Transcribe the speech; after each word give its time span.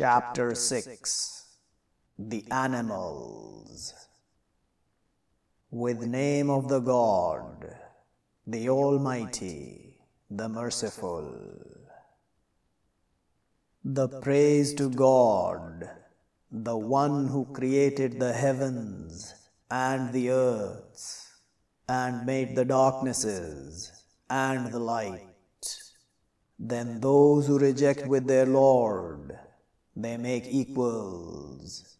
Chapter 0.00 0.54
6 0.54 1.44
The 2.18 2.42
Animals 2.50 3.92
With 5.70 6.00
name 6.00 6.48
of 6.48 6.70
the 6.70 6.80
God, 6.80 7.76
the 8.46 8.70
Almighty, 8.70 9.98
the 10.30 10.48
Merciful. 10.48 11.34
The 13.84 14.08
praise 14.08 14.72
to 14.76 14.88
God, 14.88 15.90
the 16.50 16.78
one 16.78 17.28
who 17.28 17.44
created 17.52 18.18
the 18.18 18.32
heavens 18.32 19.34
and 19.70 20.14
the 20.14 20.30
earths, 20.30 21.30
and 21.86 22.24
made 22.24 22.56
the 22.56 22.64
darknesses 22.64 23.92
and 24.30 24.72
the 24.72 24.78
light. 24.78 25.26
Then 26.58 27.00
those 27.00 27.46
who 27.46 27.58
reject 27.58 28.06
with 28.06 28.26
their 28.26 28.46
Lord, 28.46 29.38
they 29.96 30.16
make 30.16 30.44
equals. 30.46 31.96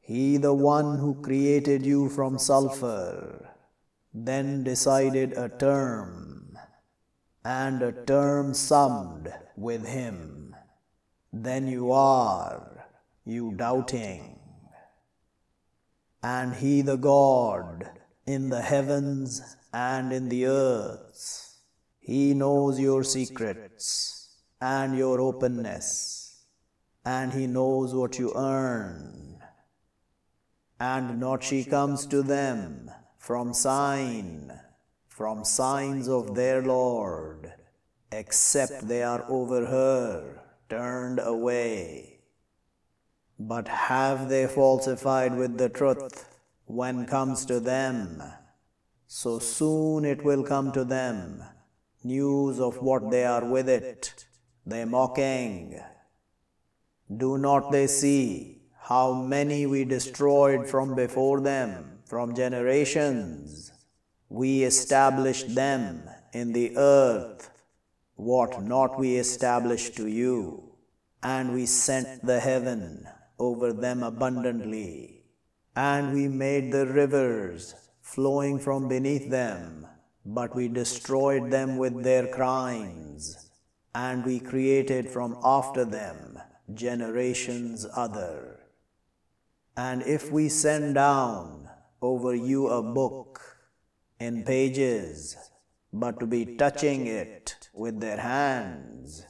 He, 0.00 0.36
the 0.36 0.54
one 0.54 0.98
who 0.98 1.20
created 1.22 1.84
you 1.86 2.08
from 2.08 2.38
sulfur, 2.38 3.50
then 4.12 4.64
decided 4.64 5.32
a 5.34 5.48
term, 5.48 6.58
and 7.44 7.80
a 7.82 7.92
term 7.92 8.54
summed 8.54 9.32
with 9.56 9.86
him. 9.86 10.54
Then 11.32 11.68
you 11.68 11.92
are, 11.92 12.88
you 13.24 13.52
doubting. 13.52 14.38
And 16.22 16.54
he, 16.54 16.82
the 16.82 16.96
God, 16.96 17.88
in 18.26 18.48
the 18.48 18.62
heavens 18.62 19.56
and 19.72 20.12
in 20.12 20.28
the 20.28 20.46
earth, 20.46 21.56
he 22.00 22.34
knows 22.34 22.80
your 22.80 23.04
secrets 23.04 24.38
and 24.60 24.98
your 24.98 25.20
openness, 25.20 26.19
and 27.04 27.32
he 27.32 27.46
knows 27.46 27.94
what 27.94 28.18
you 28.18 28.32
earn. 28.34 29.38
And 30.78 31.20
not 31.20 31.42
she 31.42 31.64
comes 31.64 32.06
to 32.06 32.22
them 32.22 32.90
from 33.18 33.52
sign, 33.52 34.58
from 35.06 35.44
signs 35.44 36.08
of 36.08 36.34
their 36.34 36.62
Lord, 36.62 37.52
except 38.10 38.88
they 38.88 39.02
are 39.02 39.24
over 39.28 39.66
her, 39.66 40.42
turned 40.68 41.20
away. 41.22 42.20
But 43.38 43.68
have 43.68 44.28
they 44.28 44.46
falsified 44.46 45.36
with 45.36 45.58
the 45.58 45.68
truth 45.68 46.38
when 46.66 47.06
comes 47.06 47.44
to 47.46 47.60
them? 47.60 48.22
So 49.06 49.38
soon 49.38 50.04
it 50.04 50.24
will 50.24 50.44
come 50.44 50.72
to 50.72 50.84
them 50.84 51.42
news 52.02 52.60
of 52.60 52.78
what 52.78 53.10
they 53.10 53.24
are 53.24 53.44
with 53.44 53.68
it, 53.68 54.26
they 54.64 54.84
mocking. 54.84 55.80
Do 57.16 57.38
not 57.38 57.72
they 57.72 57.86
see 57.86 58.62
how 58.78 59.12
many 59.14 59.66
we 59.66 59.84
destroyed 59.84 60.68
from 60.68 60.94
before 60.94 61.40
them, 61.40 61.98
from 62.04 62.34
generations? 62.34 63.72
We 64.28 64.64
established 64.64 65.54
them 65.54 66.08
in 66.32 66.52
the 66.52 66.76
earth, 66.76 67.50
what 68.14 68.62
not 68.62 68.98
we 68.98 69.16
established 69.16 69.96
to 69.96 70.06
you, 70.06 70.76
and 71.22 71.52
we 71.52 71.66
sent 71.66 72.24
the 72.24 72.40
heaven 72.40 73.08
over 73.38 73.72
them 73.72 74.02
abundantly, 74.02 75.24
and 75.74 76.12
we 76.12 76.28
made 76.28 76.72
the 76.72 76.86
rivers 76.86 77.74
flowing 78.00 78.58
from 78.58 78.88
beneath 78.88 79.30
them 79.30 79.86
but 80.24 80.54
we 80.54 80.68
destroyed 80.68 81.50
them 81.50 81.76
with 81.76 82.02
their 82.02 82.26
crimes, 82.28 83.50
and 83.94 84.24
we 84.24 84.38
created 84.38 85.08
from 85.08 85.36
after 85.42 85.84
them 85.84 86.38
generations 86.74 87.86
other. 87.96 88.60
And 89.76 90.02
if 90.02 90.30
we 90.30 90.48
send 90.48 90.94
down 90.94 91.68
over 92.02 92.34
you 92.34 92.68
a 92.68 92.82
book 92.82 93.40
in 94.18 94.44
pages, 94.44 95.36
but 95.92 96.20
to 96.20 96.26
be 96.26 96.56
touching 96.56 97.06
it 97.06 97.68
with 97.72 98.00
their 98.00 98.18
hands, 98.18 99.26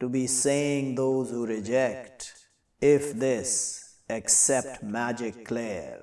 to 0.00 0.08
be 0.08 0.26
saying 0.26 0.94
those 0.94 1.30
who 1.30 1.46
reject, 1.46 2.48
if 2.80 3.12
this, 3.14 3.96
accept 4.08 4.82
magic 4.82 5.44
clear. 5.44 6.00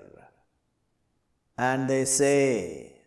And 1.57 1.89
they 1.89 2.05
say, 2.05 3.01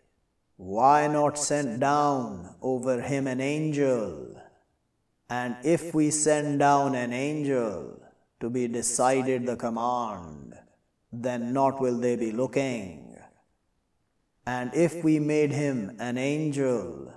why 0.56 1.06
not 1.06 1.38
send 1.38 1.80
down 1.80 2.56
over 2.62 3.00
him 3.00 3.26
an 3.26 3.40
angel? 3.40 4.40
And 5.30 5.56
if 5.62 5.94
we 5.94 6.10
send 6.10 6.58
down 6.58 6.94
an 6.94 7.12
angel 7.12 8.00
to 8.40 8.48
be 8.48 8.66
decided 8.68 9.46
the 9.46 9.56
command, 9.56 10.54
then 11.12 11.52
not 11.52 11.80
will 11.80 11.98
they 11.98 12.16
be 12.16 12.32
looking. 12.32 13.16
And 14.46 14.74
if 14.74 15.04
we 15.04 15.18
made 15.18 15.52
him 15.52 15.96
an 15.98 16.16
angel 16.16 17.12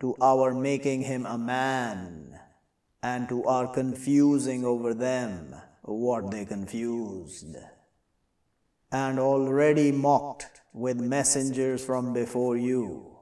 to 0.00 0.16
our 0.20 0.54
making 0.54 1.02
him 1.02 1.26
a 1.26 1.36
man, 1.36 2.38
and 3.02 3.28
to 3.28 3.44
our 3.44 3.66
confusing 3.66 4.64
over 4.64 4.94
them 4.94 5.54
what 5.82 6.30
they 6.30 6.44
confused, 6.44 7.56
and 8.92 9.18
already 9.18 9.92
mocked 9.92 10.60
with 10.72 11.00
messengers 11.00 11.84
from 11.84 12.12
before 12.12 12.56
you, 12.56 13.18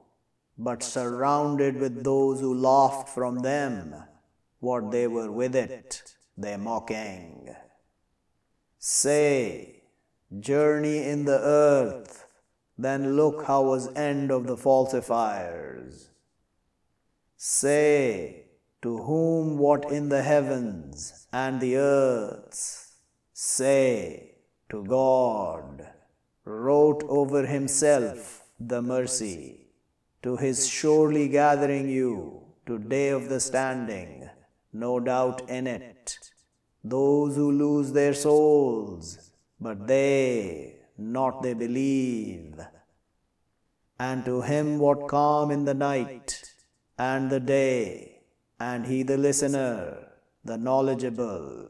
but 0.57 0.83
surrounded 0.83 1.77
with 1.77 2.03
those 2.03 2.39
who 2.39 2.53
laughed 2.53 3.09
from 3.09 3.39
them, 3.39 3.95
what 4.59 4.91
they 4.91 5.07
were 5.07 5.31
with 5.31 5.55
it, 5.55 6.15
they 6.37 6.57
mocking. 6.57 7.55
Say, 8.79 9.83
journey 10.39 11.03
in 11.03 11.25
the 11.25 11.39
earth, 11.39 12.25
then 12.77 13.15
look 13.15 13.45
how 13.45 13.63
was 13.63 13.93
end 13.95 14.31
of 14.31 14.47
the 14.47 14.57
falsifiers. 14.57 16.09
Say, 17.35 18.45
to 18.81 18.97
whom 18.97 19.57
what 19.57 19.91
in 19.91 20.09
the 20.09 20.21
heavens 20.21 21.27
and 21.33 21.59
the 21.59 21.77
earths, 21.77 22.95
say, 23.33 24.35
to 24.69 24.83
God 24.83 25.87
wrote 26.45 27.03
over 27.07 27.45
himself 27.45 28.43
the 28.59 28.81
mercy 28.81 29.67
to 30.23 30.35
his 30.37 30.67
surely 30.67 31.27
gathering 31.27 31.89
you 31.89 32.41
to 32.65 32.77
day 32.77 33.09
of 33.09 33.29
the 33.29 33.39
standing, 33.39 34.16
no 34.79 34.99
doubt 34.99 35.49
in 35.49 35.67
it. 35.67 36.17
Those 36.83 37.35
who 37.35 37.51
lose 37.51 37.91
their 37.91 38.13
souls, 38.13 39.31
but 39.59 39.87
they, 39.87 40.75
not 40.97 41.41
they 41.43 41.53
believe. 41.53 42.59
And 43.99 44.23
to 44.25 44.41
him 44.41 44.79
what 44.79 45.07
calm 45.07 45.51
in 45.51 45.65
the 45.65 45.73
night 45.73 46.43
and 46.97 47.29
the 47.29 47.39
day, 47.39 48.21
and 48.59 48.85
he 48.85 49.03
the 49.03 49.17
listener, 49.17 50.07
the 50.43 50.57
knowledgeable. 50.57 51.69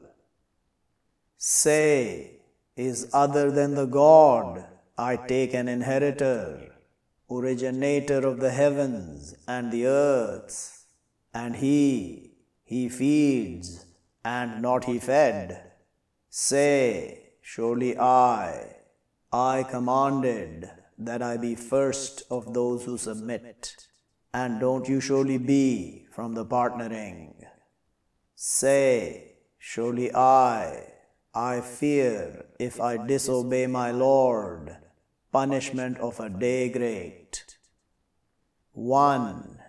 Say, 1.38 2.41
is 2.75 3.09
other 3.13 3.50
than 3.51 3.75
the 3.75 3.85
God, 3.85 4.66
I 4.97 5.16
take 5.16 5.53
an 5.53 5.67
inheritor, 5.67 6.75
originator 7.29 8.25
of 8.28 8.40
the 8.40 8.51
heavens 8.51 9.35
and 9.47 9.72
the 9.72 9.88
earths, 9.88 10.85
and 11.34 11.56
he, 11.56 12.26
he 12.67 12.89
feeds, 12.89 13.85
and 14.25 14.61
not 14.61 14.83
he 14.83 15.00
fed. 15.00 15.72
Say, 16.29 17.29
surely 17.41 17.97
I, 17.97 18.75
I 19.31 19.63
commanded 19.63 20.69
that 20.97 21.22
I 21.22 21.38
be 21.38 21.55
first 21.55 22.23
of 22.29 22.53
those 22.53 22.83
who 22.83 22.97
submit, 22.97 23.78
and 24.33 24.59
don't 24.59 24.89
you 24.89 25.00
surely 25.00 25.38
be 25.38 26.07
from 26.11 26.33
the 26.33 26.45
partnering. 26.45 27.35
Say, 28.35 29.38
surely 29.57 30.13
I, 30.13 30.91
I 31.34 31.61
fear 31.61 32.47
if 32.59 32.81
I 32.81 32.97
disobey 32.97 33.67
my 33.67 33.91
Lord, 33.91 34.75
punishment 35.31 35.99
of 35.99 36.19
a 36.19 36.29
day 36.29 36.67
great. 36.67 37.46
One, 38.73 39.59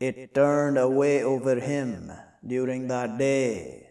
it 0.00 0.34
turned 0.34 0.78
away 0.78 1.22
over 1.22 1.60
him 1.60 2.10
during 2.46 2.88
that 2.88 3.18
day, 3.18 3.90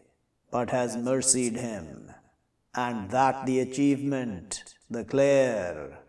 but 0.51 0.69
has 0.69 0.97
mercied 0.97 1.55
him, 1.55 2.11
and 2.75 3.09
that 3.11 3.45
the 3.45 3.59
achievement, 3.59 4.75
the 4.89 5.03
clear. 5.03 5.99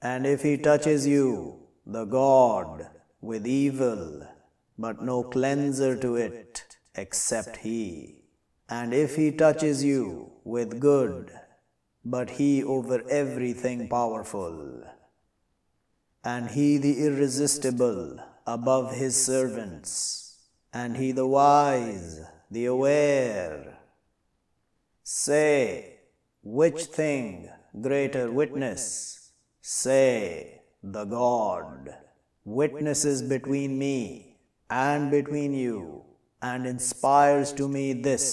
And 0.00 0.26
if 0.26 0.42
he 0.42 0.56
touches 0.56 1.06
you, 1.06 1.68
the 1.84 2.04
God, 2.04 2.88
with 3.20 3.46
evil, 3.46 4.26
but 4.78 5.02
no 5.02 5.22
cleanser 5.22 5.96
to 6.00 6.16
it 6.16 6.64
except 6.94 7.56
he. 7.58 8.22
And 8.68 8.92
if 8.92 9.16
he 9.16 9.30
touches 9.30 9.84
you 9.84 10.32
with 10.44 10.80
good, 10.80 11.32
but 12.04 12.30
he 12.30 12.62
over 12.62 13.02
everything 13.08 13.88
powerful, 13.88 14.84
and 16.24 16.50
he 16.50 16.78
the 16.78 17.04
irresistible 17.04 18.18
above 18.46 18.94
his 18.94 19.16
servants, 19.24 20.25
and 20.78 20.98
he 20.98 21.10
the 21.10 21.26
wise, 21.26 22.20
the 22.50 22.66
aware, 22.66 23.78
Say, 25.02 26.00
which 26.42 26.82
thing 26.98 27.48
greater 27.80 28.30
witness? 28.30 29.30
Say, 29.62 30.62
the 30.82 31.04
God. 31.04 31.94
Witnesses 32.44 33.22
between 33.22 33.78
me 33.78 34.36
and 34.68 35.10
between 35.10 35.54
you, 35.54 36.04
and 36.42 36.66
inspires 36.66 37.52
to 37.54 37.68
me 37.68 37.92
this, 37.94 38.28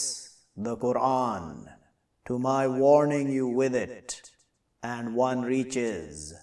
the 0.57 0.75
Quran, 0.75 1.67
to 2.25 2.37
my 2.39 2.67
warning 2.67 3.31
you 3.31 3.47
with 3.47 3.73
it, 3.73 4.21
and 4.81 5.15
one 5.15 5.43
reaches. 5.43 6.33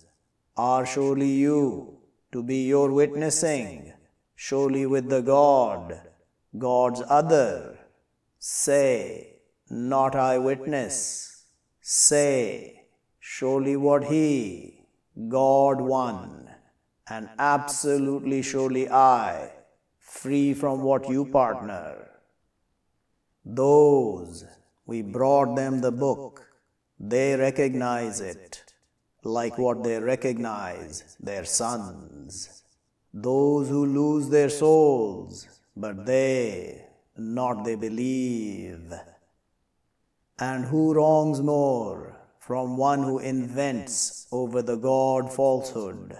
Are 0.56 0.86
surely 0.86 1.32
you 1.46 1.98
to 2.32 2.42
be 2.42 2.66
your 2.66 2.90
witnessing, 2.90 3.92
surely 4.46 4.86
with 4.86 5.06
the 5.10 5.20
God, 5.20 6.00
God's 6.56 7.02
other. 7.06 7.78
Say, 8.38 9.34
not 9.68 10.14
I 10.16 10.38
witness. 10.38 11.44
Say, 11.82 12.84
surely 13.18 13.76
what 13.76 14.04
He, 14.04 14.86
God 15.28 15.82
one, 15.82 16.48
and 17.06 17.28
absolutely 17.38 18.40
surely 18.40 18.88
I, 18.88 19.50
free 19.98 20.54
from 20.54 20.80
what 20.84 21.10
you 21.10 21.26
partner. 21.26 22.08
Those, 23.44 24.46
we 24.86 25.02
brought 25.02 25.54
them 25.54 25.82
the 25.82 25.92
book, 25.92 26.46
they 26.98 27.36
recognize 27.36 28.22
it, 28.22 28.64
like 29.22 29.58
what 29.58 29.84
they 29.84 29.98
recognize 29.98 31.18
their 31.20 31.44
sons. 31.44 32.59
Those 33.12 33.68
who 33.68 33.86
lose 33.86 34.28
their 34.28 34.48
souls, 34.48 35.48
but 35.76 36.06
they, 36.06 36.84
not 37.16 37.64
they 37.64 37.74
believe. 37.74 38.92
And 40.38 40.64
who 40.64 40.94
wrongs 40.94 41.40
more 41.42 42.16
from 42.38 42.76
one 42.76 43.02
who 43.02 43.18
invents 43.18 44.26
over 44.30 44.62
the 44.62 44.76
God 44.76 45.32
falsehood 45.32 46.16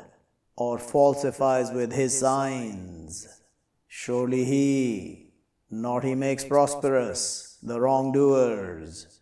or 0.57 0.79
falsifies 0.79 1.71
with 1.71 1.93
his 1.93 2.19
signs? 2.19 3.41
Surely 3.87 4.45
he, 4.45 5.33
not 5.71 6.05
he 6.05 6.15
makes 6.15 6.45
prosperous 6.45 7.59
the 7.63 7.81
wrongdoers. 7.81 9.21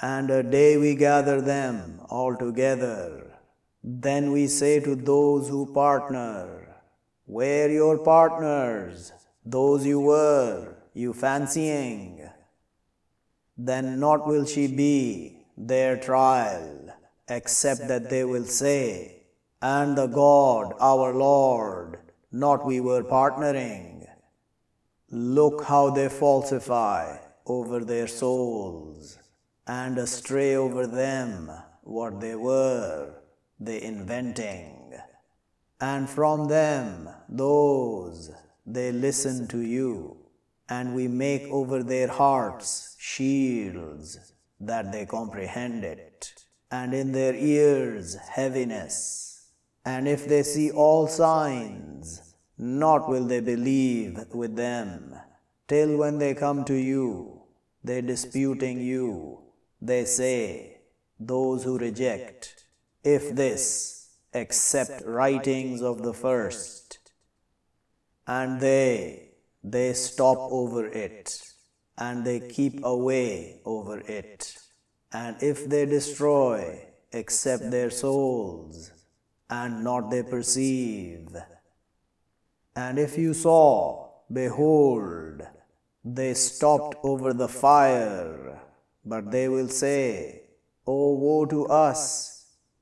And 0.00 0.30
a 0.30 0.42
day 0.42 0.76
we 0.76 0.94
gather 0.94 1.40
them 1.40 2.00
all 2.08 2.36
together. 2.36 3.27
Then 3.82 4.32
we 4.32 4.46
say 4.46 4.80
to 4.80 4.94
those 4.94 5.48
who 5.48 5.72
partner, 5.72 6.76
Where 7.24 7.70
your 7.70 7.98
partners, 7.98 9.12
those 9.44 9.86
you 9.86 10.00
were, 10.00 10.76
you 10.94 11.12
fancying? 11.12 12.28
then 13.58 13.98
not 13.98 14.26
will 14.26 14.46
she 14.46 14.68
be 14.68 15.44
their 15.56 15.96
trial, 15.96 16.94
except 17.28 17.88
that 17.88 18.08
they 18.08 18.24
will 18.24 18.44
say, 18.44 19.24
And 19.60 19.98
the 19.98 20.06
God, 20.06 20.74
our 20.80 21.12
Lord, 21.12 21.98
not 22.30 22.64
we 22.64 22.78
were 22.80 23.02
partnering. 23.02 24.06
Look 25.10 25.64
how 25.64 25.90
they 25.90 26.08
falsify 26.08 27.18
over 27.44 27.84
their 27.84 28.06
souls, 28.06 29.18
and 29.66 29.98
astray 29.98 30.54
over 30.54 30.86
them 30.86 31.50
what 31.82 32.20
they 32.20 32.36
were, 32.36 33.14
they 33.58 33.82
inventing. 33.82 34.94
And 35.80 36.08
from 36.08 36.48
them, 36.48 37.08
those, 37.28 38.30
they 38.66 38.92
listen 38.92 39.46
to 39.48 39.60
you 39.60 40.18
and 40.68 40.94
we 40.94 41.08
make 41.08 41.44
over 41.44 41.82
their 41.82 42.08
hearts 42.08 42.96
shields 42.98 44.32
that 44.60 44.92
they 44.92 45.06
comprehend 45.06 45.84
it, 45.84 46.34
and 46.70 46.92
in 46.92 47.12
their 47.12 47.34
ears 47.34 48.16
heaviness. 48.16 49.46
And 49.84 50.06
if 50.06 50.28
they 50.28 50.42
see 50.42 50.70
all 50.70 51.06
signs, 51.06 52.34
not 52.58 53.08
will 53.08 53.24
they 53.24 53.40
believe 53.40 54.24
with 54.32 54.56
them, 54.56 55.14
till 55.68 55.96
when 55.96 56.18
they 56.18 56.34
come 56.34 56.64
to 56.64 56.74
you, 56.74 57.42
they 57.82 58.02
disputing 58.02 58.80
you, 58.80 59.40
they 59.80 60.04
say, 60.04 60.80
those 61.18 61.64
who 61.64 61.78
reject, 61.78 62.64
if 63.04 63.34
this, 63.34 64.10
accept 64.34 65.02
writings 65.06 65.82
of 65.82 66.02
the 66.02 66.12
first, 66.12 66.98
and 68.26 68.60
they, 68.60 69.30
they 69.64 69.92
stop 69.92 70.38
over 70.38 70.86
it 70.86 71.40
and 71.96 72.24
they 72.24 72.40
keep 72.40 72.84
away 72.84 73.60
over 73.64 74.00
it. 74.00 74.56
And 75.12 75.42
if 75.42 75.68
they 75.68 75.86
destroy, 75.86 76.84
except 77.12 77.70
their 77.70 77.90
souls, 77.90 78.92
and 79.50 79.82
not 79.82 80.10
they 80.10 80.22
perceive. 80.22 81.28
And 82.76 82.98
if 82.98 83.16
you 83.18 83.34
saw, 83.34 84.10
behold, 84.30 85.42
they 86.04 86.34
stopped 86.34 86.96
over 87.02 87.32
the 87.32 87.48
fire, 87.48 88.60
but 89.04 89.30
they 89.30 89.48
will 89.48 89.68
say, 89.68 90.42
oh, 90.86 90.92
O 90.92 91.10
oh, 91.10 91.12
woe 91.14 91.46
to 91.46 91.66
us, 91.66 92.37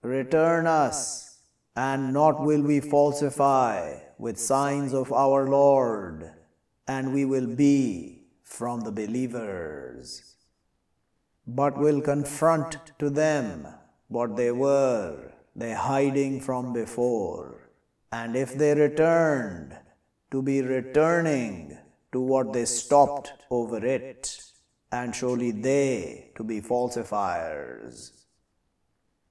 return 0.06 0.66
us, 0.66 1.38
and 1.74 2.12
not 2.12 2.40
will 2.42 2.62
we 2.62 2.80
falsify 2.80 3.98
with 4.18 4.38
signs 4.38 4.94
of 4.94 5.12
our 5.12 5.46
Lord 5.48 6.32
and 6.88 7.12
we 7.12 7.24
will 7.24 7.46
be 7.46 8.22
from 8.44 8.80
the 8.82 8.92
believers, 8.92 10.36
but 11.46 11.76
will 11.76 12.00
confront 12.00 12.92
to 12.98 13.10
them 13.10 13.66
what 14.08 14.36
they 14.36 14.52
were, 14.52 15.32
they 15.54 15.72
hiding 15.72 16.40
from 16.40 16.72
before. 16.72 17.70
And 18.12 18.36
if 18.36 18.54
they 18.54 18.74
returned, 18.74 19.76
to 20.30 20.42
be 20.42 20.60
returning 20.60 21.78
to 22.12 22.20
what 22.20 22.52
they 22.52 22.64
stopped 22.64 23.32
over 23.50 23.84
it, 23.84 24.40
and 24.90 25.14
surely 25.14 25.50
they 25.50 26.30
to 26.36 26.44
be 26.44 26.60
falsifiers. 26.60 28.15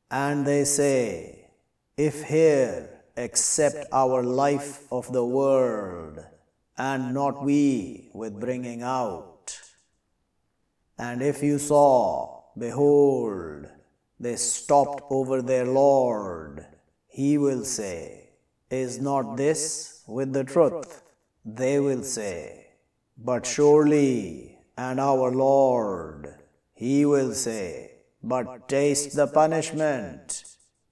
And 0.10 0.46
they 0.46 0.64
say, 0.66 1.50
If 1.98 2.24
here 2.24 2.90
accept 3.18 3.86
our 3.92 4.24
life 4.24 4.84
of 4.92 5.12
the 5.12 5.26
world, 5.26 6.20
and 6.78 7.14
not 7.14 7.44
we 7.44 8.10
with 8.14 8.40
bringing 8.40 8.84
out. 8.84 9.60
And 10.98 11.22
if 11.22 11.42
you 11.42 11.58
saw, 11.58 12.44
behold, 12.58 13.68
they 14.20 14.36
stopped 14.36 15.04
over 15.10 15.42
their 15.42 15.66
Lord, 15.66 16.66
he 17.08 17.38
will 17.38 17.64
say, 17.64 18.30
Is 18.70 19.00
not 19.00 19.38
this 19.38 20.04
with 20.08 20.34
the 20.34 20.44
truth? 20.44 21.02
They 21.44 21.80
will 21.80 22.04
say, 22.04 22.68
But 23.18 23.46
surely, 23.46 24.60
and 24.78 25.00
our 25.00 25.32
Lord, 25.32 26.36
he 26.74 27.06
will 27.06 27.34
say, 27.34 27.95
But 28.28 28.68
taste 28.68 29.16
the 29.16 29.28
punishment 29.28 30.46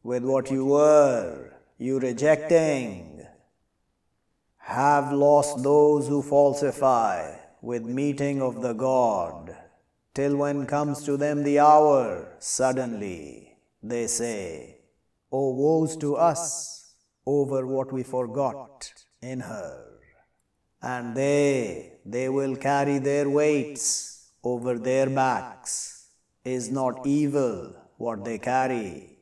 with 0.03 0.23
what 0.23 0.51
you 0.51 0.65
were, 0.65 1.53
you 1.79 1.99
rejecting 1.99 3.25
have 4.59 5.11
lost 5.11 5.63
those 5.63 6.07
who 6.07 6.21
falsify 6.21 7.35
with 7.59 7.85
meeting 7.85 8.39
of 8.39 8.61
the 8.61 8.73
God, 8.73 9.57
till 10.13 10.37
when 10.37 10.67
comes 10.67 11.03
to 11.05 11.17
them 11.17 11.43
the 11.43 11.57
hour, 11.57 12.35
suddenly 12.37 13.57
they 13.81 14.05
say, 14.05 14.77
O 15.31 15.53
woes 15.55 15.97
to 15.97 16.15
us 16.15 16.93
over 17.25 17.65
what 17.65 17.91
we 17.91 18.03
forgot 18.03 18.93
in 19.23 19.39
her. 19.39 19.85
And 20.83 21.15
they, 21.15 21.93
they 22.05 22.29
will 22.29 22.55
carry 22.57 22.99
their 22.99 23.27
weights 23.27 24.29
over 24.43 24.77
their 24.77 25.09
backs. 25.09 25.92
Is 26.45 26.69
not 26.69 27.07
evil 27.07 27.73
what 27.97 28.25
they 28.25 28.37
carry, 28.37 29.17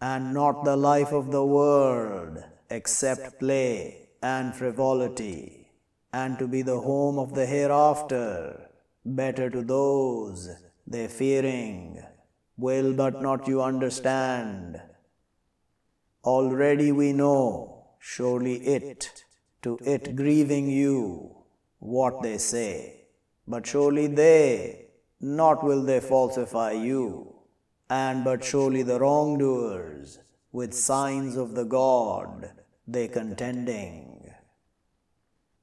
and 0.00 0.32
not 0.32 0.64
the 0.64 0.76
life 0.76 1.10
of 1.12 1.32
the 1.32 1.44
world 1.44 2.38
except 2.70 3.40
play 3.40 4.08
and 4.22 4.54
frivolity, 4.54 5.72
and 6.12 6.38
to 6.38 6.46
be 6.46 6.62
the 6.62 6.78
home 6.78 7.18
of 7.18 7.34
the 7.34 7.44
hereafter, 7.44 8.70
better 9.04 9.50
to 9.50 9.62
those 9.62 10.48
they 10.86 11.08
fearing, 11.08 12.00
will 12.56 12.92
but 12.92 13.20
not 13.20 13.48
you 13.48 13.60
understand. 13.60 14.80
Already 16.22 16.92
we 16.92 17.12
know, 17.12 17.88
surely 17.98 18.58
it, 18.64 19.24
to 19.62 19.76
it 19.84 20.14
grieving 20.14 20.68
you, 20.70 21.34
what 21.80 22.22
they 22.22 22.38
say, 22.38 23.06
but 23.48 23.66
surely 23.66 24.06
they, 24.06 24.85
not 25.20 25.64
will 25.64 25.82
they 25.82 26.00
falsify 26.00 26.72
you, 26.72 27.34
and 27.88 28.24
but 28.24 28.44
surely 28.44 28.82
the 28.82 28.98
wrongdoers, 29.00 30.18
with 30.52 30.72
signs 30.74 31.36
of 31.36 31.54
the 31.54 31.64
God, 31.64 32.50
they 32.86 33.08
contending, 33.08 34.32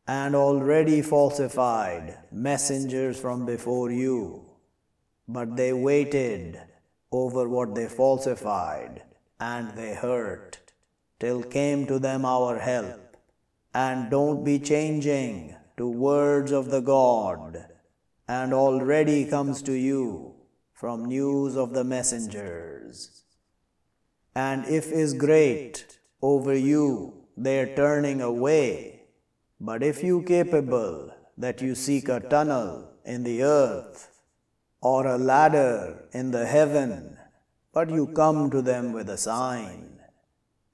and 0.07 0.35
already 0.35 1.01
falsified 1.01 2.17
messengers 2.31 3.19
from 3.19 3.45
before 3.45 3.91
you, 3.91 4.45
but 5.27 5.55
they 5.55 5.71
waited 5.73 6.59
over 7.11 7.47
what 7.47 7.75
they 7.75 7.87
falsified, 7.87 9.03
and 9.39 9.75
they 9.77 9.93
hurt, 9.93 10.59
till 11.19 11.41
came 11.43 11.85
to 11.87 11.99
them 11.99 12.25
our 12.25 12.59
help. 12.59 13.17
And 13.73 14.11
don't 14.11 14.43
be 14.43 14.59
changing 14.59 15.55
to 15.77 15.87
words 15.87 16.51
of 16.51 16.69
the 16.69 16.81
God, 16.81 17.65
and 18.27 18.53
already 18.53 19.25
comes 19.25 19.61
to 19.63 19.73
you 19.73 20.35
from 20.73 21.05
news 21.05 21.55
of 21.55 21.73
the 21.73 21.83
messengers. 21.83 23.23
And 24.35 24.65
if 24.65 24.91
is 24.91 25.13
great 25.13 25.99
over 26.21 26.55
you 26.55 27.25
their 27.35 27.75
turning 27.75 28.21
away, 28.21 29.03
but 29.59 29.83
if 29.83 30.03
you 30.03 30.21
capable 30.23 31.11
that 31.37 31.61
you 31.61 31.75
seek 31.75 32.09
a 32.09 32.19
tunnel 32.19 32.89
in 33.05 33.23
the 33.23 33.43
earth, 33.43 34.09
or 34.81 35.07
a 35.07 35.17
ladder 35.17 36.09
in 36.11 36.31
the 36.31 36.45
heaven, 36.45 37.17
but 37.73 37.89
you 37.89 38.05
come 38.07 38.51
to 38.51 38.61
them 38.61 38.91
with 38.91 39.09
a 39.09 39.17
sign, 39.17 39.99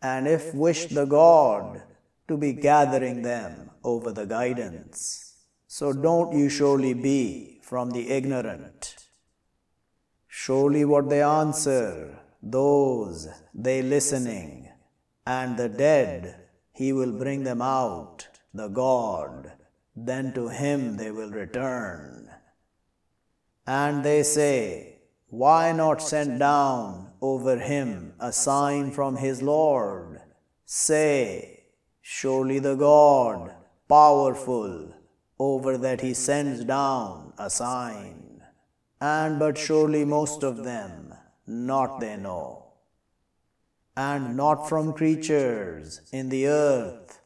and 0.02 0.28
if 0.28 0.54
wish 0.56 0.88
the 0.88 1.06
God 1.06 1.84
to 2.28 2.36
be 2.36 2.54
gathering 2.54 3.22
them 3.22 3.70
over 3.84 4.12
the 4.12 4.26
guidance, 4.26 5.29
so 5.72 5.94
don't 5.94 6.34
you 6.34 6.50
surely 6.50 6.96
be 6.96 7.60
from 7.62 7.92
the 7.92 8.10
ignorant. 8.10 8.96
Surely 10.28 10.84
what 10.84 11.10
they 11.10 11.22
answer, 11.22 12.18
those 12.42 13.28
they 13.54 13.84
listening, 13.84 14.68
and 15.28 15.58
the 15.58 15.70
dead, 15.70 16.48
he 16.72 16.92
will 16.92 17.12
bring 17.12 17.44
them 17.44 17.62
out, 17.62 18.28
the 18.52 18.68
God, 18.68 19.52
then 19.96 20.34
to 20.34 20.48
him 20.48 20.98
they 20.98 21.12
will 21.12 21.30
return. 21.30 22.28
And 23.68 24.04
they 24.04 24.24
say, 24.24 25.02
Why 25.28 25.72
not 25.72 26.02
send 26.02 26.40
down 26.40 27.12
over 27.22 27.60
him 27.60 28.14
a 28.20 28.32
sign 28.32 28.90
from 28.90 29.18
his 29.18 29.44
Lord? 29.44 30.20
Say, 30.66 31.66
Surely 32.02 32.58
the 32.58 32.74
God, 32.74 33.54
powerful, 33.88 34.96
over 35.40 35.78
that 35.78 36.02
he 36.02 36.14
sends 36.14 36.64
down 36.64 37.34
a 37.38 37.50
sign. 37.50 38.42
And 39.02 39.40
but 39.40 39.58
surely 39.58 40.04
most 40.04 40.44
of 40.44 40.64
them 40.64 41.14
not 41.50 42.00
they 42.00 42.16
know. 42.16 42.66
And 43.98 44.38
not 44.38 44.70
from 44.70 44.94
creatures 44.94 46.02
in 46.12 46.30
the 46.30 46.48
earth, 46.48 47.20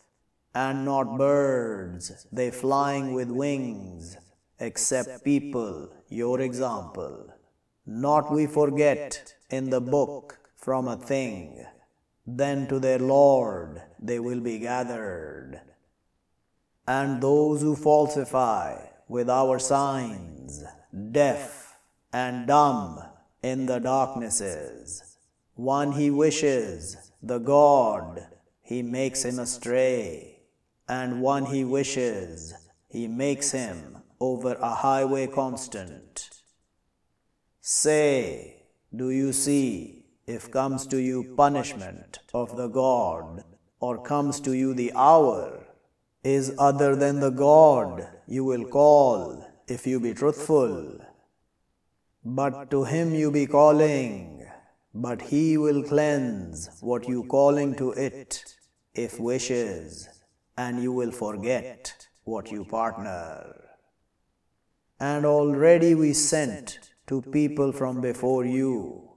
and 0.56 0.86
not 0.86 1.18
birds, 1.18 2.26
they 2.32 2.52
flying 2.52 3.14
with 3.14 3.30
wings, 3.30 4.18
except 4.60 5.24
people 5.24 5.90
your 6.08 6.40
example. 6.42 7.28
Not 7.86 8.32
we 8.32 8.46
forget 8.46 9.34
in 9.50 9.70
the 9.70 9.82
book 9.82 10.40
from 10.56 10.88
a 10.88 10.96
thing, 10.96 11.66
then 12.26 12.68
to 12.68 12.80
their 12.80 13.00
Lord 13.00 13.82
they 14.00 14.20
will 14.20 14.40
be 14.40 14.60
gathered. 14.60 15.62
And 16.88 17.22
those 17.22 17.62
who 17.62 17.76
falsify 17.76 18.78
with 19.08 19.30
our 19.30 19.58
signs, 19.60 20.64
deaf 21.12 21.78
and 22.12 22.46
dumb 22.48 23.02
in 23.42 23.66
the 23.66 23.80
darknesses, 23.80 25.18
one 25.56 25.94
he 25.94 26.10
wishes, 26.10 27.12
the 27.22 27.40
God, 27.40 28.28
he 28.62 28.82
makes 28.82 29.24
him 29.24 29.40
astray, 29.40 30.42
and 30.88 31.22
one 31.22 31.46
he 31.46 31.64
wishes, 31.64 32.54
he 32.90 33.08
makes 33.08 33.52
him 33.52 33.98
over 34.20 34.56
a 34.56 34.76
highway 34.76 35.28
constant. 35.28 36.30
Say, 37.62 38.64
do 38.94 39.10
you 39.10 39.32
see 39.32 40.06
if 40.28 40.52
comes 40.52 40.86
to 40.88 40.98
you 40.98 41.34
punishment 41.36 42.20
of 42.34 42.58
the 42.58 42.68
God, 42.68 43.44
or 43.80 44.02
comes 44.02 44.40
to 44.42 44.54
you 44.54 44.74
the 44.74 44.92
hour, 44.96 45.63
is 46.24 46.54
other 46.58 46.96
than 46.96 47.20
the 47.20 47.30
God 47.30 48.08
you 48.28 48.44
will 48.44 48.66
call 48.66 49.46
if 49.68 49.86
you 49.86 50.00
be 50.00 50.14
truthful. 50.14 51.00
But 52.24 52.72
to 52.72 52.86
him 52.86 53.14
you 53.14 53.32
be 53.32 53.46
calling, 53.46 54.46
but 54.94 55.22
he 55.22 55.58
will 55.58 55.84
cleanse 55.84 56.70
what 56.80 57.10
you 57.10 57.24
calling 57.24 57.76
to 57.76 57.92
it, 57.92 58.44
if 58.94 59.20
wishes, 59.20 60.08
and 60.58 60.82
you 60.82 60.94
will 60.94 61.12
forget 61.12 62.08
what 62.24 62.52
you 62.52 62.64
partner. 62.64 63.56
And 65.00 65.26
already 65.26 65.96
we 65.96 66.14
sent 66.14 66.80
to 67.08 67.22
people 67.22 67.74
from 67.74 68.00
before 68.00 68.46
you, 68.46 69.10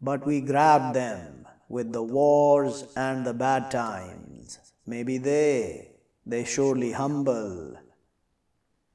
but 0.00 0.24
we 0.24 0.40
grabbed 0.40 0.94
them 0.94 1.46
with 1.68 1.92
the 1.92 2.02
wars 2.02 2.84
and 2.96 3.26
the 3.26 3.34
bad 3.34 3.70
times. 3.70 4.58
Maybe 4.86 5.18
they, 5.18 5.91
they 6.24 6.44
surely 6.44 6.92
humble. 6.92 7.76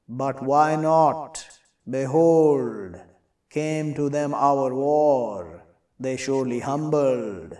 But 0.08 0.42
why 0.42 0.76
not? 0.76 1.46
Behold, 1.88 2.96
came 3.50 3.94
to 3.94 4.08
them 4.08 4.34
our 4.34 4.74
war, 4.74 5.64
they 5.98 6.16
surely 6.16 6.60
humbled, 6.60 7.56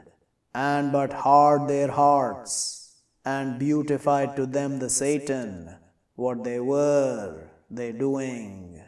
and 0.54 0.92
but 0.92 1.12
hard 1.12 1.68
their 1.68 1.90
hearts, 1.90 2.96
and 3.24 3.58
beautified 3.58 4.36
to 4.36 4.46
them 4.46 4.78
the 4.78 4.90
Satan, 4.90 5.76
what 6.14 6.44
they 6.44 6.60
were, 6.60 7.48
they 7.70 7.92
doing. 7.92 8.82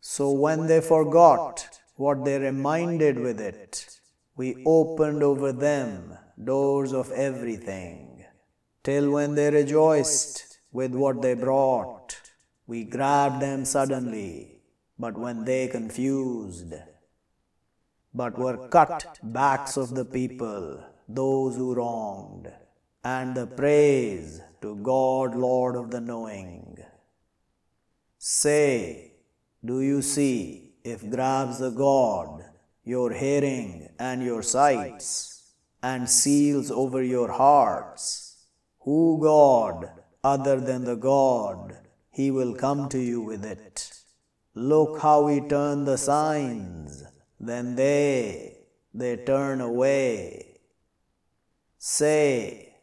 So 0.00 0.32
when 0.32 0.66
they 0.66 0.80
forgot 0.80 1.80
what 1.96 2.24
they 2.24 2.38
reminded 2.38 3.18
with 3.18 3.40
it, 3.40 4.00
we 4.36 4.62
opened 4.66 5.22
over 5.22 5.52
them 5.52 6.16
doors 6.42 6.92
of 6.92 7.10
everything, 7.12 8.11
till 8.82 9.10
when 9.10 9.34
they 9.34 9.50
rejoiced 9.50 10.58
with 10.72 10.94
what 10.94 11.22
they 11.22 11.34
brought, 11.34 12.20
we 12.66 12.84
grabbed 12.84 13.40
them 13.40 13.64
suddenly, 13.64 14.62
but 14.98 15.18
when 15.18 15.44
they 15.44 15.68
confused, 15.68 16.74
but 18.14 18.38
were 18.38 18.68
cut 18.68 19.18
backs 19.22 19.76
of 19.76 19.94
the 19.94 20.04
people, 20.04 20.82
those 21.08 21.56
who 21.56 21.74
wronged, 21.74 22.50
and 23.04 23.34
the 23.34 23.46
praise 23.46 24.40
to 24.60 24.76
God, 24.76 25.34
Lord 25.34 25.76
of 25.76 25.90
the 25.90 26.00
knowing. 26.00 26.78
Say, 28.18 29.12
do 29.64 29.80
you 29.80 30.02
see 30.02 30.74
if 30.84 31.08
grabs 31.10 31.58
the 31.58 31.70
God 31.70 32.44
your 32.84 33.12
hearing 33.12 33.88
and 33.98 34.22
your 34.22 34.42
sights 34.42 35.52
and 35.82 36.08
seals 36.08 36.70
over 36.70 37.02
your 37.02 37.32
hearts? 37.32 38.21
Who 38.84 39.18
God 39.22 39.90
other 40.24 40.58
than 40.60 40.84
the 40.84 40.96
God? 40.96 41.78
He 42.10 42.30
will 42.30 42.54
come 42.54 42.88
to 42.88 42.98
you 42.98 43.20
with 43.20 43.44
it. 43.44 43.92
Look 44.54 45.00
how 45.00 45.22
we 45.22 45.40
turn 45.40 45.84
the 45.84 45.96
signs, 45.96 47.04
then 47.40 47.74
they, 47.74 48.58
they 48.92 49.16
turn 49.16 49.60
away. 49.60 50.60
Say, 51.78 52.74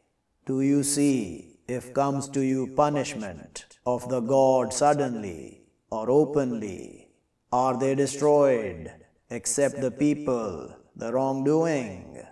do 0.46 0.62
you 0.62 0.84
see 0.84 1.60
if 1.68 1.94
comes 1.94 2.28
to 2.30 2.42
you 2.42 2.74
punishment 2.76 3.66
of 3.86 4.10
the 4.10 4.20
God 4.20 4.74
suddenly 4.74 5.62
or 5.92 6.10
openly? 6.10 7.10
Are 7.52 7.78
they 7.78 7.94
destroyed 7.94 8.92
except 9.30 9.80
the 9.80 9.92
people, 9.92 10.76
the 10.96 11.14
wrongdoing? 11.14 12.24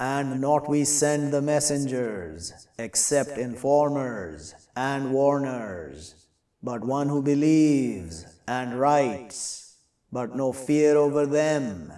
And 0.00 0.40
not 0.40 0.68
we 0.68 0.84
send 0.84 1.32
the 1.32 1.42
messengers 1.42 2.66
except 2.78 3.38
informers 3.38 4.54
and 4.74 5.12
warners, 5.12 6.26
but 6.62 6.84
one 6.84 7.08
who 7.08 7.22
believes 7.22 8.26
and 8.48 8.80
writes, 8.80 9.76
but 10.10 10.34
no 10.34 10.52
fear 10.52 10.96
over 10.96 11.26
them, 11.26 11.92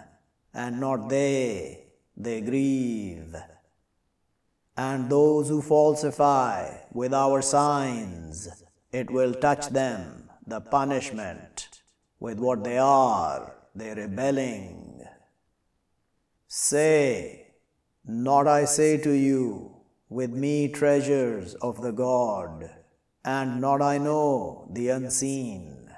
and 0.53 0.79
not 0.81 1.09
they, 1.09 1.85
they 2.17 2.43
grieve 2.43 3.35
and 4.77 5.11
those 5.11 5.49
who 5.49 5.61
falsify 5.61 6.75
with 6.93 7.13
our 7.13 7.43
signs, 7.43 8.65
it 8.91 9.11
will 9.11 9.35
touch 9.35 9.69
them, 9.69 10.31
the 10.47 10.61
punishment, 10.61 11.83
with 12.19 12.39
what 12.39 12.65
they 12.65 12.79
are, 12.79 13.55
they 13.75 13.93
rebelling. 13.95 15.05
Say, 16.47 17.42
not 18.05 18.47
I 18.47 18.65
say 18.65 18.97
to 18.99 19.13
you, 19.13 19.77
with 20.09 20.31
me 20.31 20.69
treasures 20.69 21.55
of 21.55 21.81
the 21.81 21.93
God, 21.93 22.71
and 23.25 23.61
not 23.61 23.81
I 23.81 23.99
know 23.99 24.69
the 24.73 24.89
unseen, 24.89 25.91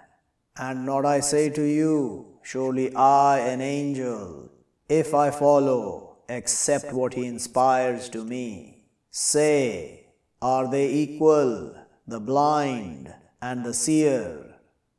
and 0.56 0.86
not 0.86 1.04
I 1.04 1.20
say 1.20 1.50
to 1.50 1.62
you, 1.62 2.38
surely 2.42 2.94
I 2.94 3.38
an 3.38 3.60
angel, 3.60 4.50
if 4.88 5.14
I 5.14 5.30
follow 5.30 6.16
accept 6.28 6.92
what 6.92 7.14
he 7.14 7.26
inspires 7.26 8.08
to 8.10 8.24
me. 8.24 8.86
Say, 9.10 10.06
are 10.40 10.70
they 10.70 10.90
equal, 10.90 11.74
the 12.06 12.20
blind 12.20 13.14
and 13.40 13.64
the 13.64 13.74
seer? 13.74 14.54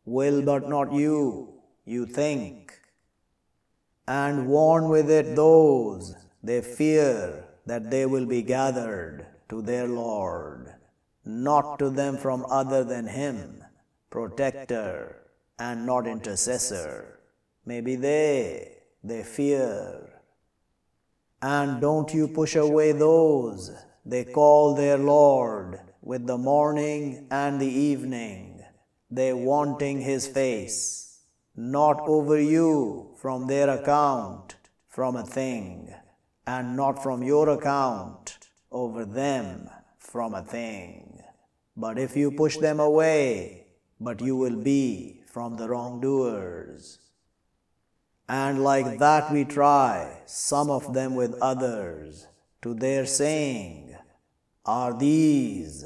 will 0.06 0.42
but 0.44 0.70
not 0.70 0.94
you, 0.94 1.54
you 1.84 2.06
think, 2.06 2.80
and 4.08 4.48
warn 4.48 4.88
with 4.88 5.10
it 5.10 5.36
those 5.36 6.16
they 6.46 6.62
fear 6.62 7.44
that 7.66 7.90
they 7.90 8.06
will 8.06 8.26
be 8.26 8.42
gathered 8.42 9.26
to 9.50 9.62
their 9.62 9.88
Lord, 9.88 10.74
not 11.26 11.80
to 11.80 11.90
them 11.90 12.18
from 12.18 12.46
other 12.50 12.84
than 12.84 13.08
Him, 13.08 13.64
protector 14.10 15.18
and 15.58 15.86
not 15.86 16.06
intercessor. 16.06 17.20
Maybe 17.66 17.96
they, 17.96 18.78
they 19.04 19.24
fear. 19.24 20.22
And 21.42 21.82
don't 21.82 22.14
you 22.14 22.28
push 22.28 22.56
away 22.56 22.92
those 22.92 23.72
they 24.06 24.24
call 24.24 24.76
their 24.76 25.00
Lord 25.00 25.80
with 26.02 26.28
the 26.28 26.38
morning 26.38 27.28
and 27.32 27.60
the 27.60 27.74
evening, 27.92 28.64
they 29.10 29.34
wanting 29.34 30.02
His 30.02 30.28
face, 30.28 31.22
not 31.56 32.02
over 32.02 32.40
you 32.40 33.16
from 33.18 33.48
their 33.48 33.68
account, 33.68 34.56
from 34.88 35.16
a 35.16 35.24
thing, 35.24 35.85
and 36.48 36.76
not 36.76 37.02
from 37.02 37.24
your 37.24 37.50
account 37.50 38.38
over 38.72 39.06
them 39.06 39.70
from 39.98 40.34
a 40.34 40.42
thing. 40.44 41.22
But 41.76 41.98
if 41.98 42.16
you 42.16 42.32
push 42.32 42.58
them 42.58 42.80
away, 42.80 43.68
but 44.00 44.22
you 44.22 44.36
will 44.36 44.56
be 44.56 45.22
from 45.26 45.58
the 45.58 45.68
wrongdoers. 45.68 47.00
And 48.28 48.64
like 48.64 49.00
that 49.00 49.32
we 49.32 49.44
try, 49.46 50.22
some 50.26 50.70
of 50.70 50.94
them 50.94 51.16
with 51.16 51.36
others, 51.42 52.28
to 52.62 52.74
their 52.74 53.06
saying, 53.06 53.96
Are 54.66 54.98
these 54.98 55.86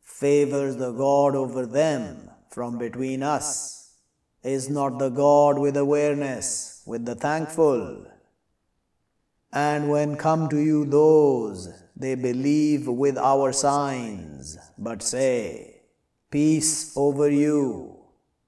favors 0.00 0.76
the 0.76 0.92
God 0.92 1.34
over 1.34 1.66
them 1.66 2.30
from 2.50 2.78
between 2.78 3.22
us? 3.22 3.96
Is 4.42 4.70
not 4.70 4.98
the 4.98 5.10
God 5.10 5.58
with 5.58 5.76
awareness, 5.76 6.82
with 6.86 7.04
the 7.04 7.14
thankful? 7.14 8.06
And 9.54 9.88
when 9.88 10.16
come 10.16 10.48
to 10.48 10.58
you 10.58 10.84
those 10.84 11.68
they 11.96 12.16
believe 12.16 12.88
with 12.88 13.16
our 13.16 13.52
signs, 13.52 14.58
but 14.76 15.00
say, 15.00 15.82
Peace 16.28 16.92
over 16.96 17.30
you, 17.30 17.96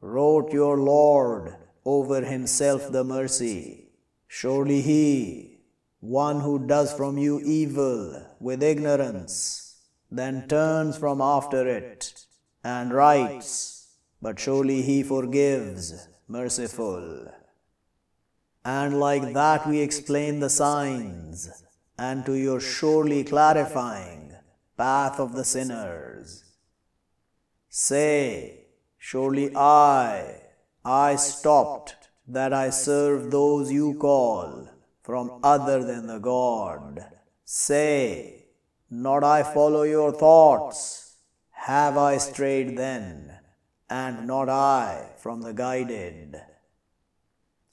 wrote 0.00 0.52
your 0.52 0.76
Lord 0.78 1.54
over 1.84 2.24
himself 2.24 2.90
the 2.90 3.04
mercy. 3.04 3.92
Surely 4.26 4.82
he, 4.82 5.60
one 6.00 6.40
who 6.40 6.66
does 6.66 6.92
from 6.92 7.16
you 7.18 7.38
evil 7.38 8.26
with 8.40 8.64
ignorance, 8.64 9.80
then 10.10 10.48
turns 10.48 10.98
from 10.98 11.20
after 11.20 11.68
it 11.68 12.26
and 12.64 12.92
writes, 12.92 13.94
but 14.20 14.40
surely 14.40 14.82
he 14.82 15.04
forgives, 15.04 16.08
merciful. 16.26 17.28
And 18.68 18.98
like 18.98 19.32
that 19.32 19.64
we 19.68 19.78
explain 19.80 20.40
the 20.40 20.50
signs, 20.50 21.48
and 21.96 22.26
to 22.26 22.32
your 22.34 22.58
surely 22.58 23.22
clarifying 23.22 24.32
path 24.76 25.20
of 25.20 25.34
the 25.34 25.44
sinners. 25.44 26.42
Say, 27.68 28.66
surely 28.98 29.54
I, 29.54 30.40
I 30.84 31.14
stopped 31.14 31.94
that 32.26 32.52
I 32.52 32.70
serve 32.70 33.30
those 33.30 33.70
you 33.70 33.94
call 33.94 34.68
from 35.04 35.38
other 35.44 35.84
than 35.84 36.08
the 36.08 36.18
God. 36.18 37.06
Say, 37.44 38.46
not 38.90 39.22
I 39.22 39.44
follow 39.44 39.84
your 39.84 40.10
thoughts, 40.10 41.18
have 41.52 41.96
I 41.96 42.16
strayed 42.18 42.76
then, 42.76 43.30
and 43.88 44.26
not 44.26 44.48
I 44.48 45.10
from 45.18 45.42
the 45.42 45.52
guided. 45.52 46.40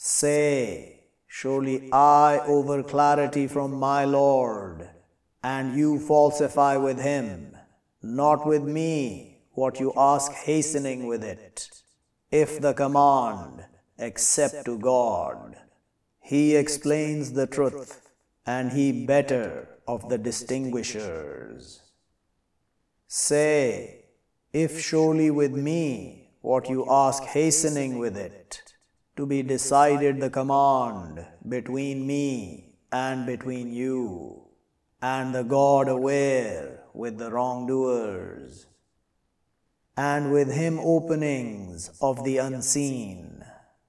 Say, 0.06 1.06
surely 1.28 1.90
I 1.94 2.40
over 2.40 2.84
clarity 2.84 3.48
from 3.48 3.74
my 3.80 4.04
Lord, 4.04 4.90
and 5.42 5.78
you 5.78 5.98
falsify 5.98 6.76
with 6.76 7.00
him, 7.00 7.56
not 8.02 8.46
with 8.46 8.64
me 8.64 9.44
what 9.54 9.80
you 9.80 9.94
ask 9.96 10.34
hastening 10.34 11.08
with 11.08 11.24
it. 11.24 11.70
If 12.32 12.60
the 12.60 12.74
command, 12.74 13.64
accept 13.98 14.66
to 14.66 14.78
God. 14.78 15.56
He 16.20 16.58
explains 16.58 17.32
the 17.32 17.48
truth, 17.48 18.02
and 18.46 18.74
he 18.74 19.06
better 19.06 19.70
of 19.88 20.10
the 20.10 20.18
distinguishers. 20.18 21.82
Say, 23.08 24.04
if 24.52 24.82
surely 24.82 25.32
with 25.32 25.54
me 25.54 26.32
what 26.42 26.70
you 26.70 26.86
ask 26.90 27.24
hastening 27.24 28.00
with 28.00 28.18
it, 28.18 28.63
to 29.16 29.26
be 29.26 29.44
decided 29.44 30.20
the 30.20 30.30
command 30.30 31.26
between 31.48 32.06
me 32.08 32.76
and 32.92 33.26
between 33.26 33.72
you, 33.72 34.42
and 35.02 35.36
the 35.36 35.44
God 35.44 35.88
aware 35.88 36.84
with 36.94 37.18
the 37.18 37.32
wrongdoers, 37.32 38.68
and 39.96 40.32
with 40.32 40.52
him 40.52 40.80
openings 40.80 41.92
of 42.02 42.24
the 42.24 42.38
unseen, 42.38 43.44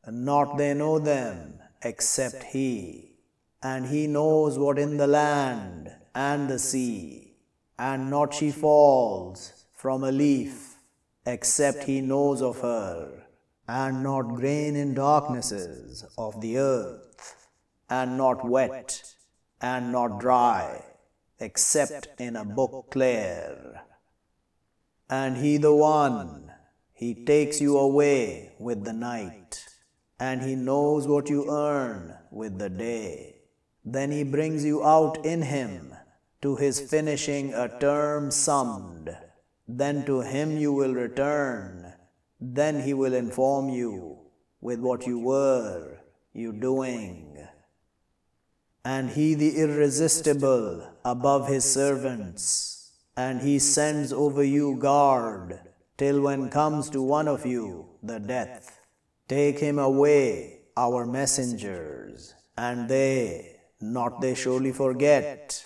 not 0.07 0.59
they 0.59 0.75
know 0.75 0.99
them 0.99 1.59
except 1.83 2.43
he, 2.43 3.17
and 3.63 3.87
he 3.87 4.07
knows 4.07 4.59
what 4.59 4.79
in 4.79 4.99
the 4.99 5.07
land 5.07 5.91
and 6.15 6.49
the 6.49 6.59
sea, 6.59 7.37
and 7.79 8.11
not 8.11 8.35
she 8.35 8.51
falls 8.51 9.65
from 9.73 10.05
a 10.05 10.13
leaf 10.13 10.77
except 11.27 11.85
he 11.85 12.01
knows 12.03 12.43
of 12.43 12.61
her 12.61 13.24
and 13.67 14.03
not 14.03 14.23
grain 14.35 14.77
in 14.77 14.95
darknesses 14.95 16.05
of 16.19 16.41
the 16.41 16.59
earth, 16.59 17.49
and 17.89 18.19
not 18.19 18.47
wet, 18.49 19.15
and 19.61 19.91
not 19.91 20.21
dry, 20.21 20.83
except 21.39 22.09
in 22.19 22.37
a 22.37 22.45
book 22.45 22.89
clear. 22.91 23.83
And 25.09 25.37
he 25.37 25.57
the 25.57 25.75
one, 25.75 26.53
he 26.93 27.25
takes 27.25 27.61
you 27.61 27.79
away 27.79 28.53
with 28.59 28.85
the 28.85 28.93
night, 28.93 29.65
and 30.19 30.43
he 30.43 30.55
knows 30.55 31.07
what 31.07 31.31
you 31.31 31.51
earn 31.51 32.15
with 32.31 32.59
the 32.59 32.71
day. 32.71 33.37
Then 33.85 34.11
he 34.11 34.25
brings 34.25 34.65
you 34.65 34.85
out 34.85 35.25
in 35.25 35.43
him 35.43 35.95
to 36.43 36.57
his 36.57 36.81
finishing 36.81 37.53
a 37.55 37.69
term 37.79 38.31
summed. 38.31 39.17
Then 39.67 40.05
to 40.07 40.21
him 40.21 40.57
you 40.59 40.73
will 40.73 40.95
return 40.95 41.84
then 42.41 42.83
he 42.83 42.95
will 42.95 43.15
inform 43.15 43.69
you 43.69 44.19
with 44.61 44.81
what 44.81 45.07
you 45.07 45.19
were 45.19 45.99
you 46.35 46.53
doing. 46.53 47.39
And 48.85 49.11
he 49.11 49.35
the 49.35 49.57
irresistible 49.57 50.87
above 51.05 51.49
his 51.49 51.65
servants, 51.65 52.93
and 53.17 53.41
he 53.41 53.59
sends 53.59 54.13
over 54.13 54.43
you 54.43 54.77
guard 54.77 55.61
till 55.97 56.21
when 56.21 56.51
comes 56.51 56.91
to 56.91 57.01
one 57.01 57.29
of 57.29 57.47
you 57.47 57.87
the 58.03 58.19
death. 58.19 58.81
Take 59.29 59.59
him 59.59 59.79
away, 59.79 60.61
our 60.77 61.07
messengers, 61.07 62.35
and 62.59 62.89
they, 62.89 63.57
not 63.81 64.21
they 64.21 64.35
surely 64.35 64.73
forget. 64.73 65.65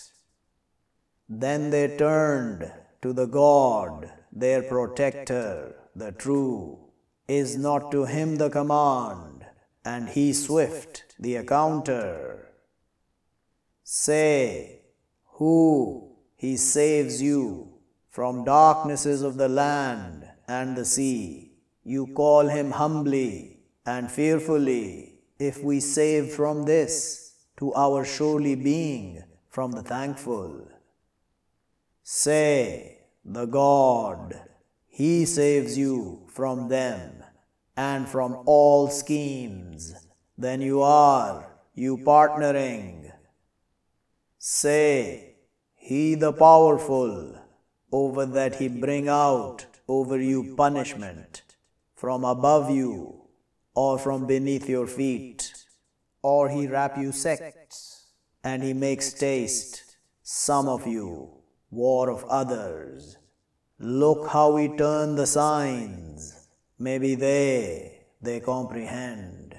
Then 1.29 1.71
they 1.71 1.97
turned 1.97 2.71
to 3.03 3.13
the 3.13 3.27
God, 3.27 4.13
their 4.31 4.63
protector, 4.63 5.75
the 5.99 6.13
true, 6.13 6.79
is 7.27 7.57
not 7.57 7.93
to 7.93 8.05
him 8.05 8.37
the 8.37 8.49
command, 8.49 9.45
and 9.85 10.09
he 10.09 10.33
swift 10.33 11.15
the 11.19 11.37
accounter. 11.37 12.49
Say, 13.83 14.83
who 15.39 16.17
he 16.37 16.57
saves 16.57 17.21
you 17.21 17.75
from 18.09 18.45
darknesses 18.45 19.23
of 19.23 19.37
the 19.37 19.49
land 19.49 20.29
and 20.47 20.77
the 20.77 20.85
sea. 20.85 21.53
You 21.85 22.09
call 22.09 22.49
him 22.49 22.73
humbly 22.73 23.61
and 23.87 24.11
fearfully, 24.11 25.15
if 25.39 25.63
we 25.63 25.81
save 25.81 26.33
from 26.33 26.65
this 26.65 27.35
to 27.59 27.73
our 27.75 28.05
surely 28.05 28.55
being 28.55 29.23
from 29.49 29.73
the 29.73 29.83
thankful. 29.83 30.69
Say, 32.03 32.99
the 33.25 33.47
God 33.47 34.48
he 34.99 35.25
saves 35.27 35.79
you 35.79 36.27
from 36.27 36.67
them 36.67 37.23
and 37.77 38.09
from 38.09 38.43
all 38.47 38.89
schemes. 38.89 39.95
Then 40.37 40.61
you 40.61 40.83
are, 40.83 41.47
you 41.73 41.99
partnering. 41.99 43.13
Say, 44.39 45.37
He 45.77 46.17
the 46.17 46.33
powerful, 46.33 47.39
over 47.93 48.27
that 48.27 48.57
He 48.57 48.67
bring 48.67 49.09
out 49.09 49.67
over 49.87 50.21
you 50.21 50.57
punishment 50.57 51.43
from 51.95 52.25
above 52.25 52.69
you 52.69 53.21
or 53.77 54.01
from 54.01 54.27
beneath 54.27 54.69
your 54.69 54.89
feet, 54.89 55.65
or 56.23 56.49
He 56.49 56.67
wrap 56.67 56.99
you 56.99 57.13
sects 57.13 58.07
and 58.43 58.65
He 58.65 58.73
makes 58.73 59.13
taste 59.13 59.97
some 60.25 60.67
of 60.67 60.89
you 60.89 61.35
war 61.71 62.11
of 62.11 62.25
others. 62.25 63.17
Look 63.81 64.29
how 64.29 64.53
we 64.53 64.77
turn 64.77 65.15
the 65.15 65.27
signs, 65.27 66.49
maybe 66.81 67.15
they, 67.15 68.01
they 68.21 68.41
comprehend. 68.41 69.57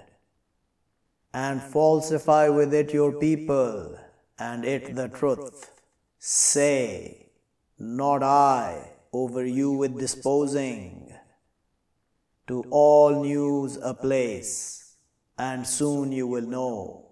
And 1.33 1.61
falsify 1.61 2.49
with 2.49 2.73
it 2.73 2.93
your 2.93 3.13
people, 3.13 3.97
and 4.37 4.65
it 4.65 4.95
the 4.95 5.07
truth. 5.07 5.71
Say, 6.17 7.29
not 7.77 8.21
I, 8.21 8.89
over 9.13 9.45
you 9.45 9.71
with 9.71 9.97
disposing. 9.97 11.13
To 12.47 12.65
all 12.71 13.23
news 13.23 13.77
a 13.77 13.93
place, 13.93 14.97
and 15.37 15.65
soon 15.65 16.11
you 16.11 16.27
will 16.27 16.45
know. 16.45 17.05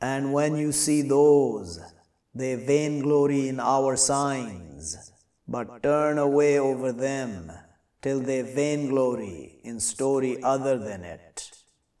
And 0.00 0.32
when 0.32 0.56
you 0.56 0.72
see 0.72 1.02
those, 1.02 1.80
they 2.34 2.54
vainglory 2.54 3.48
in 3.48 3.60
our 3.60 3.96
signs, 3.96 5.10
but 5.46 5.82
turn 5.82 6.18
away 6.18 6.58
over 6.58 6.92
them 6.92 7.52
till 8.02 8.20
they 8.20 8.42
vainglory 8.42 9.58
in 9.62 9.80
story 9.80 10.42
other 10.42 10.78
than 10.78 11.04
it, 11.04 11.50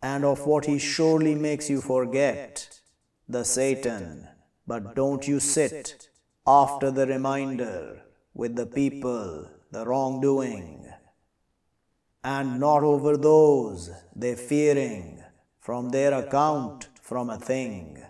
and 0.02 0.24
of 0.24 0.46
what 0.46 0.66
he 0.66 0.78
surely 0.78 1.34
makes 1.34 1.70
you 1.70 1.80
forget, 1.80 2.80
the 3.28 3.44
Satan. 3.44 4.28
But 4.66 4.94
don't 4.94 5.26
you 5.28 5.40
sit 5.40 6.08
after 6.46 6.90
the 6.90 7.06
reminder 7.06 8.02
with 8.34 8.56
the 8.56 8.66
people, 8.66 9.48
the 9.70 9.86
wrongdoing, 9.86 10.86
and 12.22 12.58
not 12.58 12.82
over 12.82 13.16
those 13.16 13.90
they 14.16 14.34
fearing 14.34 15.22
from 15.60 15.90
their 15.90 16.12
account 16.14 16.88
from 17.00 17.30
a 17.30 17.38
thing, 17.38 18.02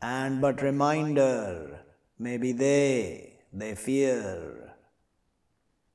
and 0.00 0.40
but 0.40 0.62
reminder, 0.62 1.80
maybe 2.18 2.52
they, 2.52 3.40
they 3.52 3.74
fear. 3.74 4.63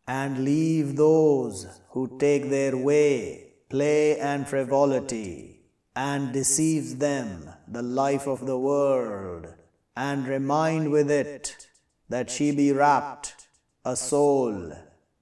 And 0.10 0.43
leave 0.43 0.95
those 0.95 1.67
who 1.89 2.17
take 2.17 2.50
their 2.50 2.76
way, 2.76 3.54
play 3.69 4.19
and 4.19 4.48
frivolity, 4.48 5.62
and 5.95 6.34
deceives 6.34 6.95
them 6.95 7.48
the 7.67 7.84
life 7.84 8.26
of 8.26 8.48
the 8.48 8.58
world, 8.58 9.54
and 9.95 10.28
remind 10.28 10.91
with 10.91 11.12
it 11.12 11.67
that 12.10 12.32
she 12.32 12.52
be 12.52 12.72
wrapped, 12.72 13.48
a 13.86 13.95
soul, 13.95 14.74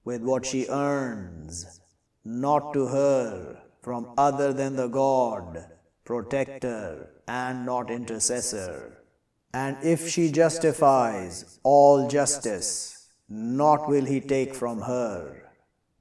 with 0.05 0.21
what 0.21 0.45
she 0.45 0.67
earns, 0.69 1.81
not 2.23 2.71
to 2.71 2.87
her 2.87 3.61
from 3.81 4.13
other 4.17 4.53
than 4.53 4.77
the 4.77 4.87
God, 4.87 5.65
protector, 6.05 7.09
and 7.27 7.65
not 7.65 7.91
intercessor. 7.91 9.03
And 9.53 9.75
if 9.83 10.07
she 10.07 10.31
justifies 10.31 11.59
all 11.63 12.07
justice, 12.07 12.96
not 13.29 13.87
will 13.87 14.05
he 14.05 14.21
take 14.21 14.55
from 14.55 14.81
her. 14.81 15.51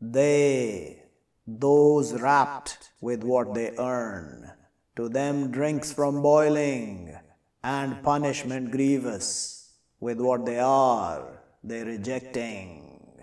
They, 0.01 1.03
those 1.47 2.13
wrapped 2.21 2.91
with 3.01 3.25
what 3.25 3.55
they 3.55 3.75
earn, 3.79 4.51
to 4.97 5.09
them 5.09 5.51
drinks 5.51 5.93
from 5.93 6.23
boiling, 6.23 7.17
and 7.63 8.03
punishment 8.03 8.71
grievous 8.71 9.73
with 9.99 10.21
what 10.21 10.47
they 10.47 10.59
are, 10.59 11.43
they 11.65 11.83
rejecting. 11.83 13.21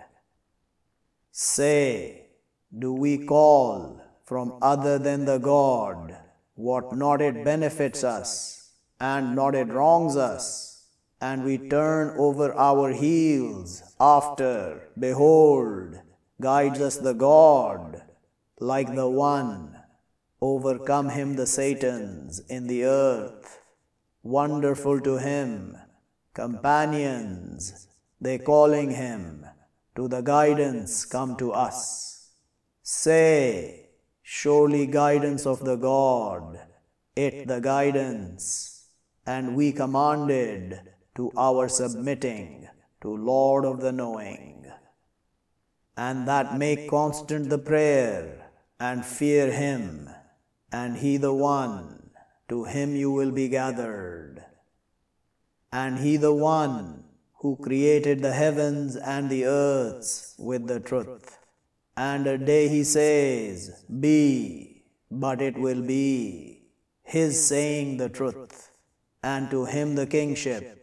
Say, 1.31 2.27
do 2.77 2.93
we 2.93 3.25
call 3.25 4.01
from 4.25 4.57
other 4.61 4.99
than 4.99 5.25
the 5.25 5.37
God 5.37 6.17
what 6.55 6.95
not 6.95 7.21
it 7.21 7.43
benefits 7.43 8.03
us, 8.03 8.71
and 8.99 9.35
not 9.35 9.55
it 9.55 9.67
wrongs 9.67 10.15
us, 10.15 10.72
and 11.23 11.45
we 11.45 11.57
turn 11.57 12.13
over 12.19 12.53
our 12.53 12.91
heels 12.91 13.81
after, 13.97 14.89
behold, 14.99 15.95
guides 16.41 16.81
us 16.81 16.97
the 16.97 17.13
God, 17.13 18.01
like 18.59 18.93
the 18.93 19.09
one, 19.09 19.73
overcome 20.41 21.07
him 21.07 21.37
the 21.37 21.47
Satans 21.47 22.41
in 22.49 22.67
the 22.67 22.83
earth, 22.83 23.61
wonderful 24.21 24.99
to 24.99 25.17
him, 25.17 25.77
companions, 26.33 27.87
they 28.19 28.37
calling 28.37 28.91
him, 28.91 29.45
to 29.95 30.09
the 30.09 30.19
guidance 30.19 31.05
come 31.05 31.37
to 31.37 31.53
us. 31.53 32.31
Say, 32.81 33.91
surely 34.21 34.87
guidance 34.87 35.45
of 35.45 35.63
the 35.63 35.77
God, 35.77 36.59
it 37.15 37.47
the 37.47 37.61
guidance, 37.61 38.89
and 39.25 39.55
we 39.55 39.71
commanded 39.71 40.92
to 41.15 41.31
our 41.37 41.67
submitting 41.67 42.67
to 43.01 43.15
Lord 43.15 43.65
of 43.65 43.81
the 43.81 43.91
knowing, 43.91 44.65
and 45.95 46.27
that 46.27 46.57
make 46.57 46.89
constant 46.89 47.49
the 47.49 47.57
prayer 47.57 48.51
and 48.79 49.05
fear 49.05 49.51
him, 49.51 50.09
and 50.71 50.97
he 50.97 51.17
the 51.17 51.33
one, 51.33 52.11
to 52.49 52.65
him 52.65 52.95
you 52.95 53.11
will 53.11 53.31
be 53.31 53.47
gathered, 53.49 54.43
and 55.71 55.99
he 55.99 56.17
the 56.17 56.33
one 56.33 57.03
who 57.41 57.55
created 57.57 58.21
the 58.21 58.33
heavens 58.33 58.95
and 58.95 59.29
the 59.29 59.45
earths 59.45 60.35
with 60.37 60.67
the 60.67 60.79
truth 60.79 61.37
and 61.95 62.25
a 62.25 62.37
day 62.37 62.67
he 62.67 62.83
says, 62.83 63.83
Be, 63.99 64.83
but 65.11 65.41
it 65.41 65.57
will 65.57 65.81
be, 65.81 66.63
his 67.03 67.45
saying 67.45 67.97
the 67.97 68.09
truth, 68.09 68.71
and 69.21 69.49
to 69.51 69.65
him 69.65 69.95
the 69.95 70.07
kingship. 70.07 70.82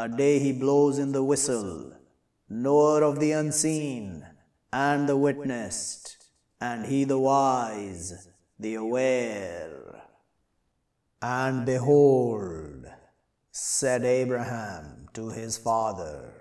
A 0.00 0.08
day 0.08 0.38
he 0.38 0.52
blows 0.52 0.98
in 0.98 1.12
the 1.12 1.22
whistle, 1.22 1.92
knower 2.48 3.02
of 3.02 3.20
the 3.20 3.32
unseen, 3.32 4.24
and 4.72 5.06
the 5.06 5.14
witnessed, 5.14 6.16
and 6.58 6.86
he 6.86 7.04
the 7.04 7.18
wise, 7.18 8.26
the 8.58 8.76
aware. 8.76 10.04
And 11.20 11.66
behold, 11.66 12.86
said 13.50 14.02
Abraham 14.02 15.10
to 15.12 15.28
his 15.28 15.58
father, 15.58 16.32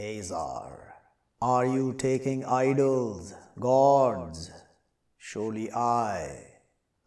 Azar, 0.00 0.94
are 1.42 1.66
you 1.66 1.94
taking 1.94 2.44
idols 2.44 3.34
gods, 3.58 4.52
surely 5.18 5.72
I, 5.72 6.46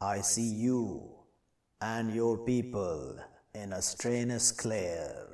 I 0.01 0.19
see 0.19 0.53
you 0.53 1.15
and 1.79 2.13
your 2.13 2.37
people 2.39 3.17
in 3.53 3.71
a 3.71 3.81
strainous 3.81 4.51
clear. 4.51 5.26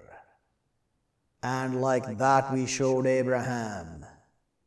And 1.43 1.81
like 1.81 2.17
that 2.17 2.51
we 2.51 2.65
showed 2.65 3.05
Abraham 3.05 4.05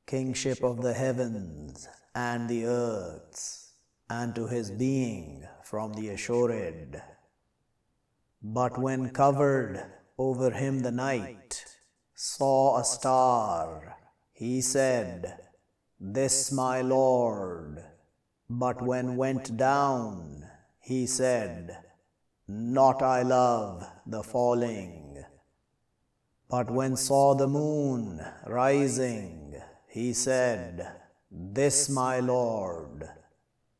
kingship 0.07 0.63
of 0.63 0.83
the 0.83 0.93
heavens 0.93 1.89
and 2.15 2.49
the 2.49 2.67
earths, 2.67 3.73
and 4.09 4.35
to 4.37 4.47
his 4.47 4.71
being 4.71 5.45
from 5.65 5.93
the 5.95 6.11
assured. 6.11 7.03
But 8.41 8.79
when 8.79 9.11
covered 9.11 9.85
over 10.17 10.51
him 10.51 10.81
the 10.81 10.93
night, 10.93 11.65
saw 12.15 12.79
a 12.79 12.85
star, 12.85 13.97
he 14.33 14.61
said, 14.61 15.41
this 15.99 16.53
my 16.53 16.83
Lord. 16.83 17.83
But 18.49 18.83
when 18.83 19.17
went 19.17 19.57
down, 19.57 20.45
he 20.79 21.07
said, 21.07 21.79
Not 22.47 23.03
I 23.03 23.23
love 23.23 23.85
the 24.07 24.23
falling. 24.23 25.06
But 26.49 26.71
when 26.71 26.97
saw 26.97 27.35
the 27.35 27.49
moon 27.49 28.25
rising, 28.47 29.61
he 29.89 30.13
said, 30.13 30.93
This 31.31 31.89
my 31.89 32.21
Lord. 32.21 33.09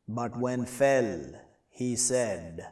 But 0.07 0.37
when 0.37 0.65
fell, 0.65 1.31
he 1.69 1.95
said, 1.95 2.67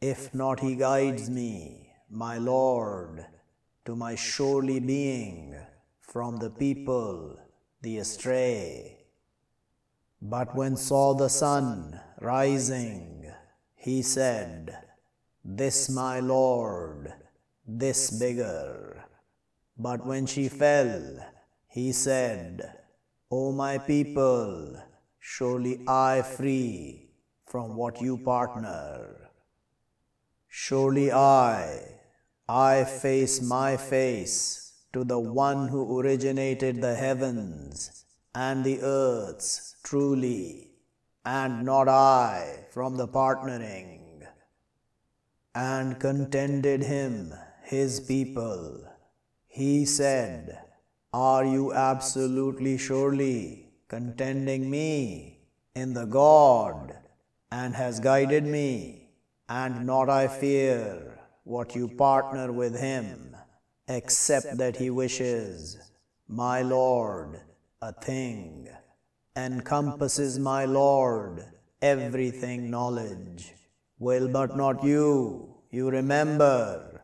If 0.00 0.32
not 0.34 0.60
he 0.60 0.74
guides 0.74 1.28
me, 1.28 1.90
my 2.08 2.38
Lord, 2.38 3.26
to 3.84 3.94
my 3.94 4.14
surely 4.14 4.80
being 4.80 5.56
from 6.00 6.38
the 6.38 6.50
people 6.50 7.38
the 7.82 7.98
astray. 7.98 8.96
But 10.22 10.54
when 10.56 10.76
saw 10.76 11.14
the 11.14 11.28
sun 11.28 12.00
rising, 12.20 13.30
he 13.74 14.02
said, 14.02 14.76
This 15.44 15.90
my 15.90 16.20
Lord, 16.20 17.12
this 17.66 18.10
bigger. 18.10 18.95
But 19.78 20.06
when 20.06 20.26
she 20.26 20.48
fell, 20.48 21.18
he 21.68 21.92
said, 21.92 22.72
O 23.30 23.52
my 23.52 23.76
people, 23.78 24.80
surely 25.18 25.80
I 25.86 26.22
free 26.22 27.10
from 27.44 27.76
what 27.76 28.00
you 28.00 28.16
partner. 28.16 29.30
Surely 30.48 31.12
I, 31.12 31.82
I 32.48 32.84
face 32.84 33.42
my 33.42 33.76
face 33.76 34.72
to 34.94 35.04
the 35.04 35.18
one 35.18 35.68
who 35.68 35.98
originated 36.00 36.80
the 36.80 36.94
heavens 36.94 38.04
and 38.34 38.64
the 38.64 38.80
earths 38.82 39.76
truly, 39.82 40.70
and 41.24 41.64
not 41.66 41.88
I 41.88 42.64
from 42.70 42.96
the 42.96 43.08
partnering, 43.08 44.26
and 45.54 46.00
contended 46.00 46.82
him, 46.82 47.34
his 47.62 48.00
people. 48.00 48.95
He 49.56 49.86
said, 49.86 50.58
Are 51.14 51.42
you 51.42 51.72
absolutely 51.72 52.76
surely 52.76 53.70
contending 53.88 54.68
me 54.68 55.38
in 55.74 55.94
the 55.94 56.04
God, 56.04 56.94
and 57.50 57.74
has 57.74 57.98
guided 57.98 58.44
me, 58.44 59.08
and 59.48 59.86
not 59.86 60.10
I 60.10 60.28
fear 60.28 61.18
what 61.44 61.74
you 61.74 61.88
partner 61.88 62.52
with 62.52 62.78
him, 62.78 63.34
except 63.88 64.58
that 64.58 64.76
he 64.76 64.90
wishes, 64.90 65.90
my 66.28 66.60
Lord, 66.60 67.40
a 67.80 67.94
thing, 67.94 68.68
encompasses 69.34 70.38
my 70.38 70.66
Lord 70.66 71.46
everything 71.80 72.68
knowledge. 72.68 73.54
Will 73.98 74.28
but 74.28 74.54
not 74.54 74.84
you, 74.84 75.54
you 75.70 75.88
remember. 75.88 76.95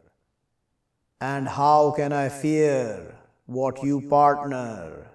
And 1.22 1.46
how 1.46 1.92
can 1.92 2.12
I 2.12 2.28
fear 2.28 3.14
what 3.46 3.85
you 3.85 4.00
partner, 4.08 5.06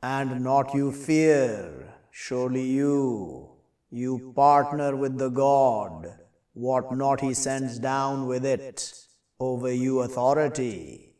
and 0.00 0.40
not 0.44 0.72
you 0.72 0.92
fear? 0.92 1.94
Surely 2.12 2.62
you, 2.62 3.48
you 3.90 4.32
partner 4.36 4.94
with 4.94 5.18
the 5.18 5.30
God, 5.30 6.12
what 6.52 6.96
not 6.96 7.20
he 7.20 7.34
sends 7.34 7.80
down 7.80 8.28
with 8.28 8.46
it, 8.46 8.94
over 9.40 9.72
you 9.72 9.98
authority. 10.02 11.14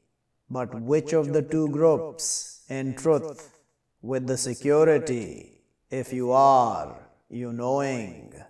But 0.48 0.72
which 0.83 1.12
of 1.12 1.33
the 1.33 1.42
two 1.42 1.68
groups, 1.70 2.62
in 2.68 2.94
truth, 2.94 3.59
with 4.03 4.29
the 4.29 4.38
security, 4.38 5.62
if 5.90 6.12
you 6.12 6.31
are, 6.31 7.09
you 7.29 7.53
knowing? 7.53 8.40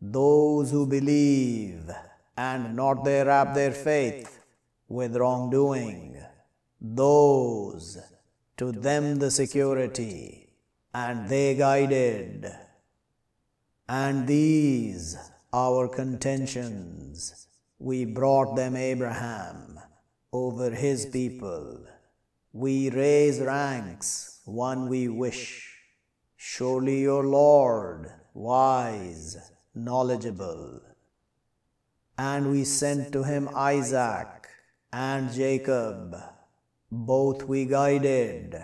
Those 0.00 0.70
who 0.70 0.86
believe 0.86 1.90
and 2.36 2.76
not 2.76 3.04
they 3.04 3.24
wrap 3.24 3.54
their 3.54 3.72
faith 3.72 4.36
with 4.90 5.16
wrongdoing, 5.16 6.20
those 6.80 7.96
to 8.56 8.72
them 8.72 9.20
the 9.20 9.30
security, 9.30 10.48
and 10.92 11.28
they 11.28 11.54
guided. 11.54 12.50
And 13.88 14.26
these 14.26 15.16
our 15.52 15.86
contentions, 15.86 17.46
we 17.78 18.04
brought 18.04 18.56
them 18.56 18.74
Abraham 18.74 19.78
over 20.32 20.70
his 20.70 21.06
people. 21.06 21.86
We 22.52 22.90
raise 22.90 23.40
ranks, 23.40 24.40
one 24.44 24.88
we 24.88 25.06
wish. 25.06 25.72
Surely 26.36 27.02
your 27.02 27.24
Lord, 27.24 28.10
wise, 28.34 29.52
knowledgeable. 29.72 30.80
And 32.18 32.50
we 32.50 32.64
sent 32.64 33.12
to 33.12 33.22
him 33.22 33.48
Isaac 33.54 34.39
and 34.92 35.32
Jacob, 35.32 36.16
both 36.90 37.44
we 37.44 37.64
guided, 37.64 38.62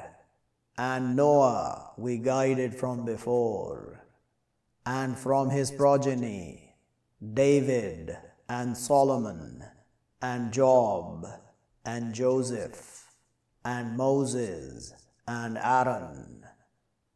and 0.79 1.17
Noah 1.17 1.93
we 1.97 2.19
guided 2.19 2.75
from 2.75 3.05
before, 3.05 4.05
and 4.85 5.17
from 5.17 5.51
his 5.51 5.71
progeny, 5.71 6.75
David 7.35 8.17
and 8.49 8.77
Solomon, 8.77 9.65
and 10.21 10.53
Job, 10.53 11.27
and 11.85 12.15
Joseph, 12.15 13.13
and 13.65 13.97
Moses, 13.97 14.93
and 15.27 15.59
Aaron, 15.59 16.45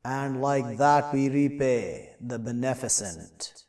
and 0.05 0.40
like 0.40 0.79
that 0.79 1.12
we 1.12 1.29
repay 1.29 2.14
the 2.20 2.38
beneficent 2.38 3.61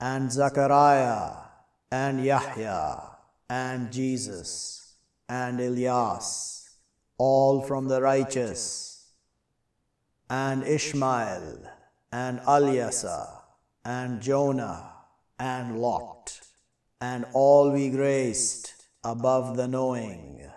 and 0.00 0.32
Zachariah, 0.32 1.32
and 1.92 2.24
Yahya, 2.24 3.18
and 3.50 3.90
Jesus, 3.90 4.94
and 5.28 5.60
Elias, 5.60 6.70
all 7.18 7.60
from 7.60 7.88
the 7.88 8.00
righteous, 8.00 9.08
and 10.30 10.62
Ishmael, 10.62 11.58
and 12.12 12.38
Alyasa, 12.42 13.26
and 13.84 14.22
Jonah, 14.22 14.92
and 15.40 15.80
Lot, 15.80 16.40
and 17.00 17.26
all 17.32 17.72
we 17.72 17.90
graced 17.90 18.72
above 19.02 19.56
the 19.56 19.66
knowing, 19.66 20.48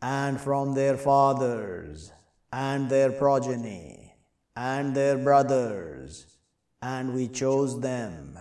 and 0.00 0.40
from 0.40 0.74
their 0.74 0.96
fathers, 0.96 2.12
and 2.50 2.88
their 2.88 3.12
progeny, 3.12 4.14
and 4.56 4.94
their 4.94 5.18
brothers, 5.18 6.38
and 6.80 7.12
we 7.12 7.28
chose 7.28 7.78
them, 7.82 8.38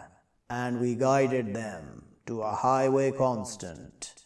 and 0.50 0.80
we 0.80 0.96
guided 0.96 1.54
them 1.54 2.07
to 2.28 2.42
a 2.42 2.54
highway 2.54 3.12
constant. 3.12 4.26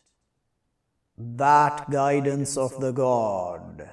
That 1.17 1.89
guidance 1.89 2.57
of 2.57 2.79
the 2.79 2.91
God, 2.91 3.89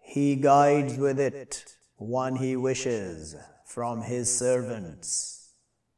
He 0.00 0.36
guides 0.36 0.96
with 0.96 1.20
it 1.20 1.76
one 1.96 2.36
He 2.36 2.56
wishes 2.56 3.36
from 3.66 4.02
His 4.02 4.36
servants. 4.36 5.50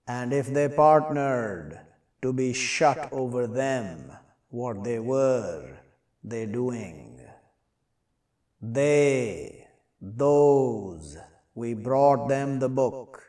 And 0.06 0.32
if 0.32 0.52
they 0.52 0.68
partnered 0.68 1.80
to 2.22 2.32
be 2.32 2.52
shut 2.52 3.12
over 3.12 3.46
them 3.46 4.12
what 4.50 4.84
they 4.84 4.98
were, 4.98 5.78
they 6.22 6.46
doing. 6.46 7.20
They, 8.60 9.66
those, 10.00 11.16
we 11.54 11.74
brought 11.74 12.28
them 12.28 12.58
the 12.58 12.68
book 12.68 13.22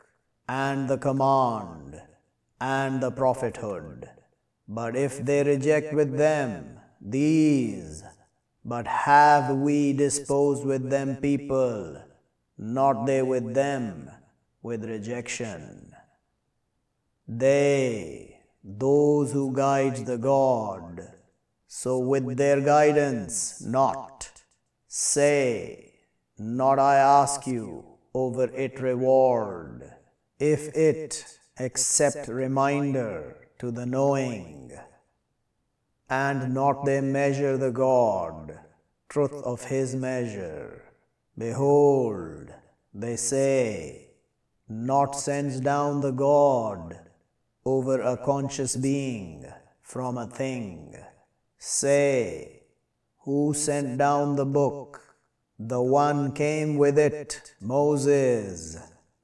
and 0.47 0.87
the 0.87 0.97
command 0.97 2.01
and 2.61 3.01
the 3.01 3.11
prophethood. 3.11 4.09
But 4.67 4.95
if 4.95 5.23
they 5.23 5.43
reject 5.43 5.93
with 5.93 6.17
them 6.17 6.79
these, 6.99 8.03
but 8.63 8.87
have 8.87 9.55
we 9.57 9.93
disposed 9.93 10.65
with 10.65 10.89
them 10.89 11.17
people, 11.17 12.01
not 12.57 13.05
they 13.05 13.21
with 13.21 13.53
them, 13.53 14.09
with 14.63 14.83
rejection. 14.83 15.93
They, 17.27 18.39
those 18.63 19.31
who 19.33 19.53
guide 19.53 19.97
the 20.07 20.17
God, 20.17 21.07
so 21.67 21.99
with 21.99 22.37
their 22.37 22.61
guidance, 22.61 23.61
not. 23.61 24.31
Say, 24.87 25.93
not 26.39 26.79
I 26.79 26.95
ask 26.95 27.45
you 27.45 27.85
over 28.15 28.45
it 28.45 28.79
reward 28.79 29.91
if 30.39 30.75
it 30.75 31.37
accept 31.59 32.27
reminder 32.27 33.44
to 33.59 33.71
the 33.71 33.85
knowing, 33.85 34.71
and 36.09 36.53
not 36.53 36.85
they 36.85 37.01
measure 37.01 37.57
the 37.57 37.71
God, 37.71 38.59
truth 39.09 39.33
of 39.43 39.65
his 39.65 39.95
measure. 39.95 40.83
Behold, 41.37 42.53
they 42.93 43.15
say, 43.15 44.09
not 44.67 45.15
sends 45.15 45.59
down 45.59 46.01
the 46.01 46.11
God 46.11 46.99
over 47.65 48.01
a 48.01 48.17
conscious 48.17 48.75
being 48.75 49.45
from 49.81 50.17
a 50.17 50.27
thing. 50.27 50.95
Say, 51.57 52.63
who 53.19 53.53
sent 53.53 53.97
down 53.97 54.35
the 54.35 54.45
book? 54.45 55.01
The 55.57 55.81
one 55.81 56.33
came 56.33 56.77
with 56.77 56.97
it, 56.99 57.53
Moses 57.61 58.77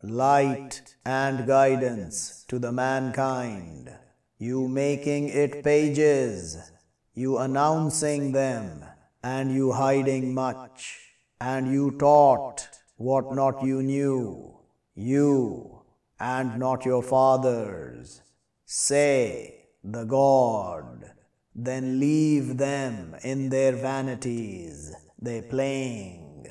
light 0.03 0.95
and 1.05 1.45
guidance 1.45 2.43
to 2.47 2.57
the 2.57 2.71
mankind, 2.71 3.95
you 4.41 4.67
making 4.67 5.29
it 5.29 5.63
pages, 5.63 6.71
you 7.13 7.37
announcing 7.37 8.31
them, 8.31 8.83
and 9.21 9.53
you 9.53 9.71
hiding 9.71 10.33
much, 10.33 10.99
and 11.39 11.71
you 11.71 11.91
taught 11.99 12.67
what 12.97 13.35
not 13.35 13.63
you 13.63 13.83
knew, 13.83 14.57
you 14.95 15.83
and 16.19 16.57
not 16.57 16.83
your 16.85 17.03
fathers. 17.03 18.23
Say, 18.65 19.67
the 19.83 20.05
God, 20.05 21.11
then 21.53 21.99
leave 21.99 22.57
them 22.57 23.15
in 23.23 23.49
their 23.49 23.73
vanities, 23.73 24.91
they 25.21 25.43
playing. 25.43 26.47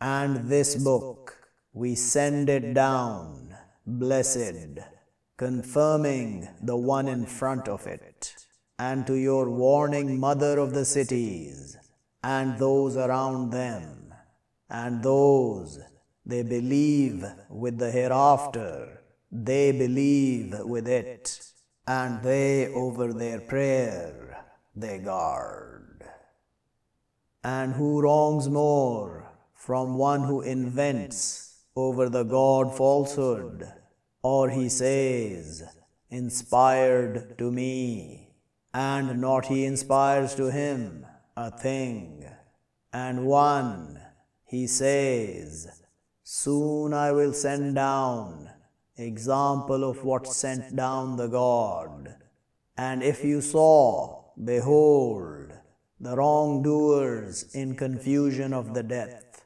And 0.00 0.48
this 0.48 0.76
book, 0.76 1.36
we 1.74 1.94
send 1.94 2.48
it 2.48 2.72
down, 2.72 3.54
blessed, 3.86 4.93
confirming 5.44 6.48
the 6.62 6.74
one 6.74 7.06
in 7.06 7.26
front 7.26 7.68
of 7.68 7.86
it, 7.86 8.34
and 8.78 9.06
to 9.06 9.14
your 9.14 9.50
warning 9.50 10.18
mother 10.18 10.58
of 10.58 10.72
the 10.72 10.86
cities, 10.86 11.76
and 12.22 12.58
those 12.58 12.96
around 12.96 13.50
them, 13.50 14.14
and 14.70 15.02
those 15.02 15.80
they 16.24 16.42
believe 16.42 17.22
with 17.50 17.76
the 17.76 17.90
hereafter, 17.90 19.02
they 19.30 19.70
believe 19.70 20.56
with 20.60 20.88
it, 20.88 21.22
and 21.86 22.22
they 22.22 22.68
over 22.68 23.12
their 23.12 23.40
prayer 23.40 24.46
they 24.74 24.98
guard. 24.98 26.04
And 27.56 27.74
who 27.74 28.00
wrongs 28.00 28.48
more 28.48 29.30
from 29.54 29.98
one 29.98 30.22
who 30.22 30.40
invents 30.40 31.64
over 31.76 32.08
the 32.08 32.24
God 32.24 32.74
falsehood, 32.74 33.70
or 34.24 34.48
he 34.48 34.70
says, 34.70 35.62
inspired 36.08 37.36
to 37.36 37.52
me, 37.52 38.30
and 38.72 39.20
not 39.20 39.46
he 39.46 39.66
inspires 39.66 40.34
to 40.34 40.50
him 40.50 41.04
a 41.36 41.50
thing, 41.50 42.24
and 42.90 43.26
one 43.26 44.00
He 44.46 44.66
says, 44.66 45.82
Soon 46.22 46.94
I 46.94 47.12
will 47.12 47.34
send 47.34 47.74
down 47.74 48.48
example 48.96 49.84
of 49.84 50.04
what 50.04 50.26
sent 50.26 50.74
down 50.74 51.16
the 51.16 51.26
God. 51.26 52.14
And 52.78 53.02
if 53.02 53.24
you 53.24 53.40
saw, 53.40 54.24
behold, 54.42 55.52
the 56.00 56.16
wrongdoers 56.16 57.54
in 57.54 57.76
confusion 57.76 58.54
of 58.54 58.72
the 58.72 58.82
death, 58.82 59.44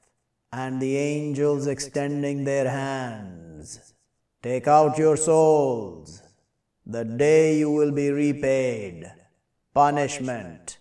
and 0.52 0.80
the 0.80 0.96
angels 0.96 1.66
extending 1.66 2.44
their 2.44 2.68
hands, 2.68 3.47
take 4.42 4.68
out 4.68 4.98
your 4.98 5.16
souls, 5.16 6.22
the 6.86 7.04
day 7.04 7.58
you 7.58 7.70
will 7.70 7.92
be 7.92 8.10
repaid, 8.10 9.10
punishment, 9.74 10.78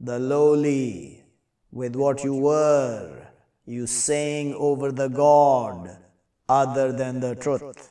the 0.00 0.18
lowly, 0.18 1.24
with 1.70 1.96
what 1.96 2.22
you 2.22 2.34
were, 2.34 3.26
you 3.64 3.86
saying 3.86 4.54
over 4.54 4.92
the 4.92 5.08
God 5.08 5.96
other 6.48 6.92
than 6.92 7.20
the 7.20 7.34
truth, 7.34 7.90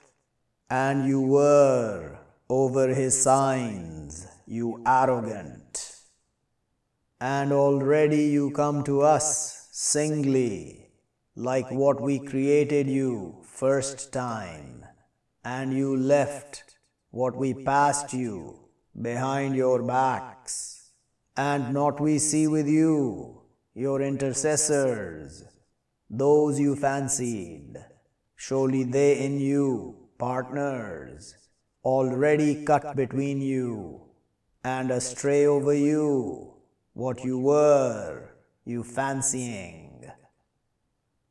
and 0.70 1.08
you 1.08 1.22
were 1.22 2.18
over 2.50 2.94
his 2.94 3.22
signs, 3.22 4.28
you 4.46 4.84
arrogant. 4.86 5.96
And 7.20 7.52
already 7.52 8.24
you 8.24 8.52
come 8.52 8.84
to 8.86 9.02
us 9.02 9.70
singly, 9.72 10.90
like 11.36 11.72
what 11.72 12.02
we 12.02 12.20
created 12.20 12.88
you 12.88 13.42
first 13.44 14.12
time, 14.12 14.86
and 15.44 15.74
you 15.74 15.96
left 15.98 16.64
what 17.10 17.36
we 17.36 17.54
passed 17.54 18.14
you 18.14 18.60
behind 19.02 19.56
your 19.56 19.82
backs, 19.84 20.92
and 21.36 21.74
not 21.74 22.00
we 22.00 22.20
see 22.20 22.48
with 22.48 22.68
you 22.68 23.42
your 23.74 24.02
intercessors, 24.02 25.44
those 26.10 26.60
you 26.60 26.76
fancied, 26.76 27.74
surely 28.36 28.84
they 28.84 29.20
in 29.26 29.40
you 29.40 29.96
partners, 30.18 31.36
already 31.84 32.64
cut 32.66 32.96
between 32.96 33.42
you, 33.42 34.02
and 34.64 34.92
astray 34.92 35.46
over 35.46 35.74
you, 35.74 36.54
what 36.94 37.24
you 37.24 37.40
were, 37.40 38.30
you 38.66 38.84
fancying. 38.84 40.06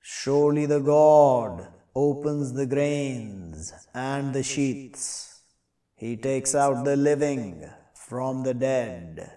Surely 0.00 0.66
the 0.66 0.80
God 0.80 1.68
opens 1.94 2.52
the 2.52 2.66
grains 2.66 3.72
and 3.94 4.32
the 4.34 4.42
sheaths 4.42 5.42
he 5.94 6.16
takes 6.16 6.54
out 6.54 6.84
the 6.84 6.96
living 6.96 7.68
from 7.94 8.42
the 8.42 8.54
dead 8.54 9.30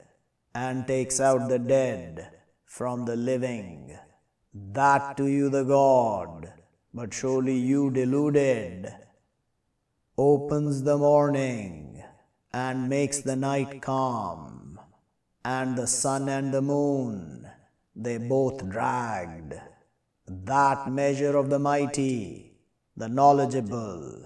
and 0.55 0.87
takes 0.87 1.19
out 1.19 1.49
the 1.49 1.59
dead 1.59 2.29
from 2.65 3.05
the 3.05 3.15
living. 3.15 3.97
That 4.53 5.17
to 5.17 5.27
you 5.27 5.49
the 5.49 5.63
God, 5.63 6.53
but 6.93 7.13
surely 7.13 7.57
you 7.57 7.91
deluded, 7.91 8.93
opens 10.17 10.83
the 10.83 10.97
morning 10.97 12.03
and 12.53 12.87
makes 12.87 13.19
the 13.21 13.35
night 13.35 13.81
calm, 13.81 14.79
and 15.43 15.75
the 15.75 15.87
sun 15.87 16.29
and 16.29 16.53
the 16.53 16.61
moon 16.61 17.49
they 17.95 18.17
both 18.17 18.69
dragged. 18.69 19.53
That 20.27 20.91
measure 20.91 21.35
of 21.35 21.49
the 21.49 21.59
mighty, 21.59 22.42
the 22.95 23.09
knowledgeable, 23.09 24.23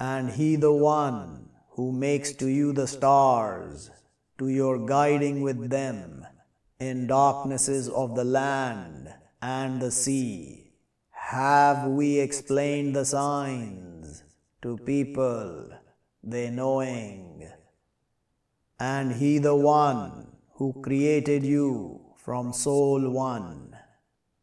and 0.00 0.30
He 0.30 0.56
the 0.56 0.72
one 0.72 1.48
who 1.70 1.92
makes 1.92 2.32
to 2.32 2.48
you 2.48 2.72
the 2.72 2.86
stars, 2.86 3.90
to 4.38 4.48
your 4.48 4.84
guiding 4.84 5.42
with 5.42 5.70
them 5.70 6.26
in 6.80 7.06
darknesses 7.06 7.88
of 7.88 8.16
the 8.16 8.24
land 8.24 9.14
and 9.40 9.80
the 9.80 9.90
sea. 9.90 10.72
Have 11.10 11.86
we 11.86 12.18
explained 12.18 12.96
the 12.96 13.04
signs 13.04 14.24
to 14.62 14.76
people, 14.78 15.70
they 16.22 16.50
knowing? 16.50 17.48
And 18.80 19.12
He 19.12 19.38
the 19.38 19.54
one 19.54 20.28
who 20.54 20.72
created 20.82 21.44
you 21.44 22.00
from 22.16 22.52
soul 22.52 23.08
one, 23.10 23.76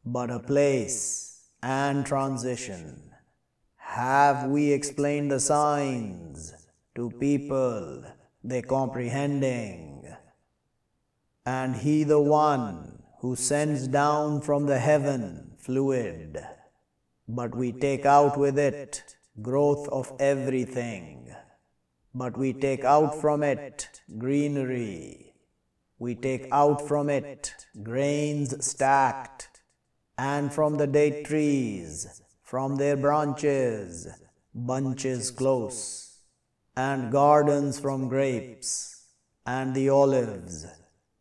but 0.06 0.30
a 0.30 0.40
place 0.40 1.35
and 1.66 2.06
transition 2.06 3.02
have 3.78 4.50
we 4.50 4.72
explained 4.72 5.32
the 5.32 5.40
signs 5.40 6.54
to 6.96 7.10
people, 7.12 8.04
they 8.44 8.62
comprehending? 8.62 10.04
And 11.46 11.76
he 11.76 12.04
the 12.04 12.20
one 12.20 13.02
who 13.22 13.36
sends 13.36 13.88
down 13.88 14.42
from 14.42 14.66
the 14.66 14.78
heaven 14.80 15.54
fluid, 15.58 16.44
but 17.28 17.56
we 17.56 17.72
take 17.72 18.06
out 18.06 18.38
with 18.38 18.60
it 18.60 19.16
growth 19.42 19.88
of 19.88 20.12
everything, 20.20 21.34
but 22.14 22.38
we 22.38 22.54
take 22.54 22.84
out 22.84 23.20
from 23.22 23.42
it 23.42 24.02
greenery, 24.18 25.34
we 25.98 26.16
take 26.16 26.48
out 26.52 26.88
from 26.88 27.10
it 27.10 27.56
grains 27.82 28.66
stacked, 28.66 29.55
and 30.18 30.54
from 30.54 30.78
the 30.78 30.88
date 30.88 31.26
trees 31.26 32.22
from 32.44 32.76
their 32.76 32.96
branches, 32.96 34.08
bunches 34.54 35.32
close, 35.32 36.20
and 36.78 37.12
gardens 37.12 37.80
from 37.80 38.08
grapes, 38.08 39.08
and 39.46 39.76
the 39.76 39.90
olives, 39.90 40.68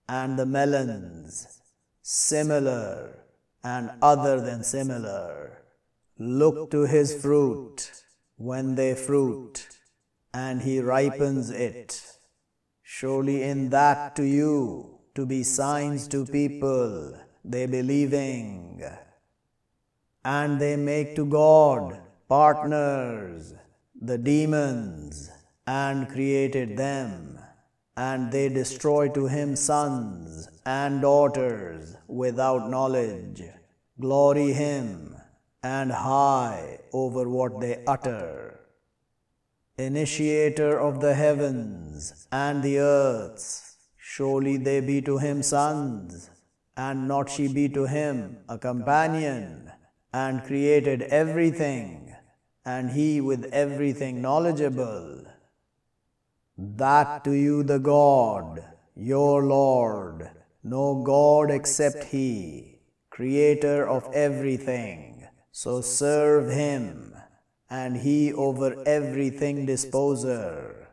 and 0.06 0.38
the 0.38 0.44
melons, 0.44 1.60
similar 2.02 3.24
and 3.64 3.90
other 4.02 4.40
than 4.40 4.62
similar. 4.62 5.62
Look 6.18 6.70
to 6.72 6.82
his 6.82 7.20
fruit 7.20 7.90
when 8.36 8.74
they 8.74 8.94
fruit, 8.94 9.66
and 10.34 10.60
he 10.60 10.80
ripens 10.80 11.48
it. 11.50 12.02
Surely 12.82 13.42
in 13.42 13.70
that 13.70 14.14
to 14.16 14.24
you 14.24 14.98
to 15.14 15.24
be 15.24 15.42
signs 15.42 16.06
to 16.08 16.26
people, 16.26 17.18
they 17.44 17.66
believing 17.66 18.82
and 20.24 20.58
they 20.58 20.76
make 20.76 21.14
to 21.16 21.26
God 21.26 22.00
partners, 22.28 23.54
the 24.00 24.16
demons, 24.16 25.30
and 25.66 26.08
created 26.08 26.76
them, 26.76 27.38
and 27.96 28.32
they 28.32 28.48
destroy 28.48 29.08
to 29.08 29.26
him 29.26 29.54
sons 29.54 30.48
and 30.64 31.02
daughters 31.02 31.96
without 32.08 32.70
knowledge. 32.70 33.42
Glory 34.00 34.52
him, 34.52 35.14
and 35.62 35.92
high 35.92 36.78
over 36.92 37.28
what 37.28 37.60
they 37.60 37.82
utter. 37.86 38.60
Initiator 39.76 40.78
of 40.78 41.00
the 41.00 41.14
heavens 41.14 42.26
and 42.32 42.62
the 42.62 42.78
earths, 42.78 43.76
surely 43.96 44.56
they 44.56 44.80
be 44.80 45.00
to 45.02 45.18
him 45.18 45.42
sons, 45.42 46.30
and 46.76 47.06
not 47.06 47.30
she 47.30 47.46
be 47.48 47.68
to 47.68 47.84
him 47.86 48.38
a 48.48 48.58
companion 48.58 49.64
and 50.14 50.44
created 50.44 51.02
everything, 51.02 52.14
and 52.64 52.92
He 52.92 53.20
with 53.20 53.46
everything 53.52 54.22
knowledgeable. 54.22 55.24
That 56.56 57.24
to 57.24 57.32
you 57.32 57.64
the 57.64 57.80
God, 57.80 58.64
your 58.94 59.42
Lord, 59.42 60.30
no 60.62 61.02
God 61.02 61.50
except 61.50 62.04
He, 62.04 62.78
Creator 63.10 63.88
of 63.88 64.08
everything. 64.14 65.26
So 65.50 65.80
serve 65.80 66.48
Him, 66.48 67.12
and 67.68 67.96
He 67.96 68.32
over 68.32 68.84
everything 68.86 69.66
disposer. 69.66 70.90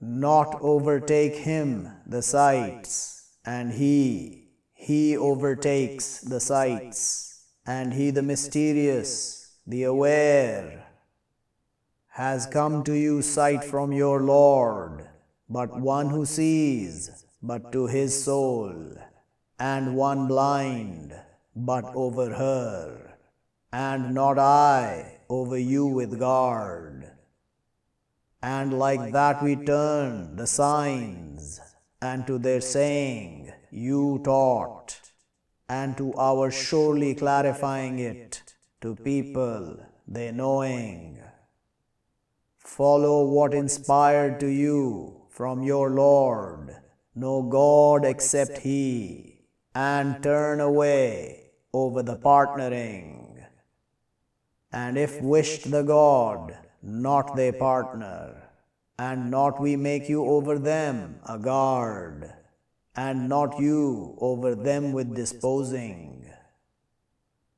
Not 0.00 0.58
overtake 0.60 1.36
Him 1.36 1.88
the 2.04 2.20
sights, 2.20 3.36
and 3.44 3.72
He, 3.72 4.41
He 4.82 5.16
overtakes 5.16 6.18
the 6.22 6.40
sights 6.40 7.44
and 7.64 7.94
he 7.94 8.10
the 8.10 8.20
mysterious, 8.20 9.58
the 9.64 9.84
aware, 9.84 10.84
has 12.08 12.46
come 12.46 12.82
to 12.82 12.92
you 12.92 13.22
sight 13.22 13.62
from 13.62 13.92
your 13.92 14.20
Lord, 14.20 15.06
but 15.48 15.78
one 15.78 16.10
who 16.10 16.26
sees, 16.26 17.24
but 17.40 17.70
to 17.70 17.86
his 17.86 18.24
soul, 18.24 18.74
and 19.56 19.94
one 19.94 20.26
blind, 20.26 21.14
but 21.54 21.84
over 21.94 22.34
her, 22.34 23.18
and 23.72 24.12
not 24.12 24.36
I 24.36 25.20
over 25.28 25.56
you 25.56 25.86
with 25.86 26.18
guard. 26.18 27.08
And 28.42 28.76
like 28.76 29.12
that 29.12 29.44
we 29.44 29.54
turn 29.54 30.34
the 30.34 30.48
signs, 30.48 31.60
and 32.00 32.26
to 32.26 32.36
their 32.36 32.60
saying, 32.60 33.41
you 33.72 34.20
taught 34.22 35.00
and 35.66 35.96
to 35.96 36.12
our 36.14 36.50
surely 36.50 37.14
clarifying 37.14 37.98
it 37.98 38.42
to 38.82 38.94
people 38.94 39.78
they 40.06 40.30
knowing. 40.30 41.18
Follow 42.58 43.24
what 43.24 43.54
inspired 43.54 44.38
to 44.40 44.46
you 44.46 45.22
from 45.30 45.62
your 45.62 45.88
Lord, 45.88 46.76
no 47.14 47.42
God 47.42 48.04
except 48.04 48.58
He, 48.58 49.38
and 49.74 50.22
turn 50.22 50.60
away 50.60 51.52
over 51.72 52.02
the 52.02 52.16
partnering. 52.16 53.46
And 54.70 54.98
if 54.98 55.18
wished 55.22 55.70
the 55.70 55.82
God, 55.82 56.58
not 56.82 57.36
they 57.36 57.52
partner, 57.52 58.50
and 58.98 59.30
not 59.30 59.58
we 59.60 59.76
make 59.76 60.10
you 60.10 60.26
over 60.26 60.58
them 60.58 61.20
a 61.26 61.38
guard, 61.38 62.34
and 62.94 63.28
not 63.28 63.58
you 63.58 64.16
over 64.20 64.54
them 64.54 64.92
with 64.92 65.14
disposing. 65.14 66.24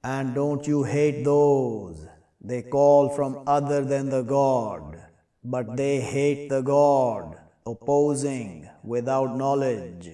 And 0.02 0.34
don't 0.34 0.66
you 0.66 0.84
hate 0.84 1.24
those 1.24 2.06
they 2.46 2.60
call 2.60 3.08
from 3.08 3.42
other 3.46 3.82
than 3.82 4.10
the 4.10 4.22
God, 4.22 5.00
but 5.42 5.78
they 5.78 6.00
hate 6.00 6.50
the 6.50 6.60
God, 6.60 7.38
opposing 7.64 8.68
without 8.82 9.34
knowledge. 9.34 10.10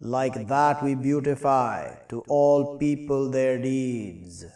Like 0.00 0.48
that 0.48 0.82
we 0.82 0.94
beautify 0.94 1.96
to 2.08 2.22
all 2.28 2.78
people 2.78 3.30
their 3.30 3.58
deeds. 3.58 4.46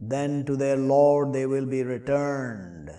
Then 0.00 0.46
to 0.46 0.56
their 0.56 0.78
Lord 0.78 1.34
they 1.34 1.44
will 1.44 1.66
be 1.66 1.82
returned, 1.82 2.90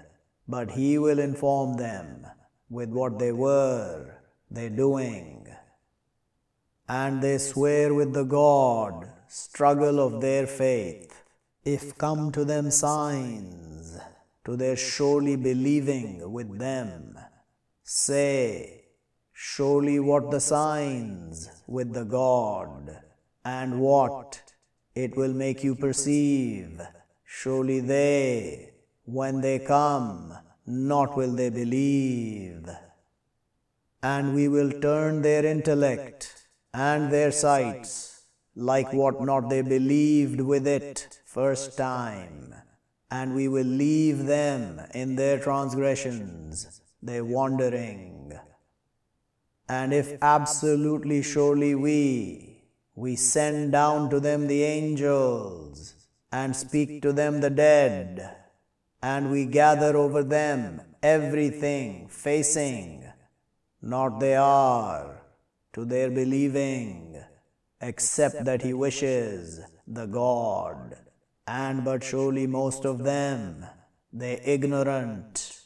but 0.47 0.71
He 0.71 0.99
will 0.99 1.17
inform 1.17 1.77
them 1.77 2.27
with 2.69 2.89
what 2.89 3.17
they 3.17 3.31
were 3.31 4.19
they 4.51 4.69
doing. 4.69 5.42
And 6.87 7.21
they 7.21 7.37
swear 7.37 7.93
with 7.93 8.13
the 8.13 8.23
God, 8.23 9.09
struggle 9.27 9.99
of 9.99 10.21
their 10.21 10.45
faith. 10.45 11.23
If 11.63 11.97
come 11.97 12.31
to 12.33 12.43
them 12.43 12.71
signs, 12.71 13.97
to 14.43 14.57
their 14.57 14.75
surely 14.75 15.37
believing 15.37 16.31
with 16.31 16.59
them, 16.59 17.17
say, 17.83 18.83
surely 19.31 19.99
what 19.99 20.29
the 20.29 20.41
signs 20.41 21.49
with 21.67 21.93
the 21.93 22.03
God, 22.03 22.97
and 23.45 23.79
what 23.79 24.41
it 24.93 25.15
will 25.15 25.33
make 25.33 25.63
you 25.63 25.75
perceive, 25.75 26.81
surely 27.23 27.79
they, 27.79 28.73
when 29.05 29.39
they 29.39 29.59
come, 29.59 30.33
not 30.65 31.15
will 31.15 31.31
they 31.31 31.49
believe. 31.49 32.69
And 34.01 34.35
we 34.35 34.49
will 34.49 34.81
turn 34.81 35.21
their 35.21 35.45
intellect 35.45 36.42
and 36.73 37.11
their 37.11 37.31
sights, 37.31 38.25
like 38.55 38.91
what 38.93 39.21
not 39.21 39.49
they 39.49 39.61
believed 39.61 40.41
with 40.41 40.67
it 40.67 41.21
first 41.25 41.77
time, 41.77 42.53
and 43.11 43.35
we 43.35 43.47
will 43.47 43.65
leave 43.65 44.25
them 44.25 44.81
in 44.93 45.15
their 45.15 45.39
transgressions, 45.39 46.81
their 47.01 47.23
wandering. 47.23 48.31
And 49.69 49.93
if 49.93 50.17
absolutely 50.21 51.21
surely 51.21 51.75
we, 51.75 52.63
we 52.95 53.15
send 53.15 53.71
down 53.71 54.09
to 54.09 54.19
them 54.19 54.47
the 54.47 54.63
angels, 54.63 55.95
and 56.31 56.55
speak 56.55 57.01
to 57.03 57.13
them 57.13 57.41
the 57.41 57.49
dead, 57.49 58.35
and 59.01 59.31
we 59.31 59.45
gather 59.45 59.95
over 59.95 60.23
them 60.23 60.81
everything 61.03 62.07
facing, 62.07 63.05
not 63.81 64.19
they 64.19 64.35
are, 64.35 65.22
to 65.73 65.85
their 65.85 66.09
believing, 66.09 67.21
except 67.81 68.45
that 68.45 68.61
he 68.61 68.73
wishes, 68.73 69.59
the 69.85 70.05
God 70.05 70.97
and 71.47 71.83
but 71.83 72.03
surely 72.03 72.47
most 72.47 72.85
of 72.85 73.03
them, 73.03 73.65
they 74.11 74.39
ignorant. 74.45 75.59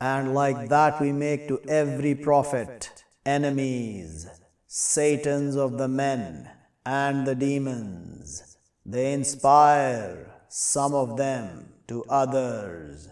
And 0.00 0.34
like 0.34 0.68
that 0.68 1.00
we 1.00 1.12
make 1.12 1.48
to 1.48 1.60
every 1.68 2.14
prophet 2.14 3.04
enemies, 3.24 4.26
Satans 4.66 5.56
of 5.56 5.78
the 5.78 5.88
men 5.88 6.50
and 6.84 7.26
the 7.26 7.34
demons. 7.34 8.56
They 8.84 9.12
inspire 9.12 10.34
some 10.48 10.94
of 10.94 11.16
them 11.16 11.72
to 11.88 12.04
others. 12.08 13.10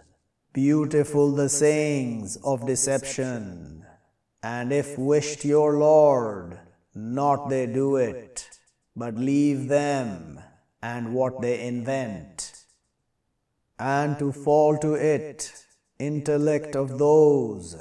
Beautiful 0.53 1.33
the 1.33 1.49
sayings 1.49 2.37
of 2.45 2.67
deception. 2.67 3.82
And 4.43 4.73
if 4.73 4.99
wished 4.99 5.45
your 5.45 5.79
Lord, 5.79 6.59
not 6.95 7.49
they 7.49 7.67
do 7.67 7.97
it, 7.97 8.49
but 8.97 9.15
leave 9.15 9.69
them 9.69 10.41
and 10.83 11.15
what 11.15 11.41
they 11.41 11.65
invent, 11.67 12.65
and 13.79 14.19
to 14.19 14.33
fall 14.33 14.77
to 14.79 14.95
it, 14.95 15.53
intellect 15.99 16.75
of 16.75 16.99
those, 16.99 17.77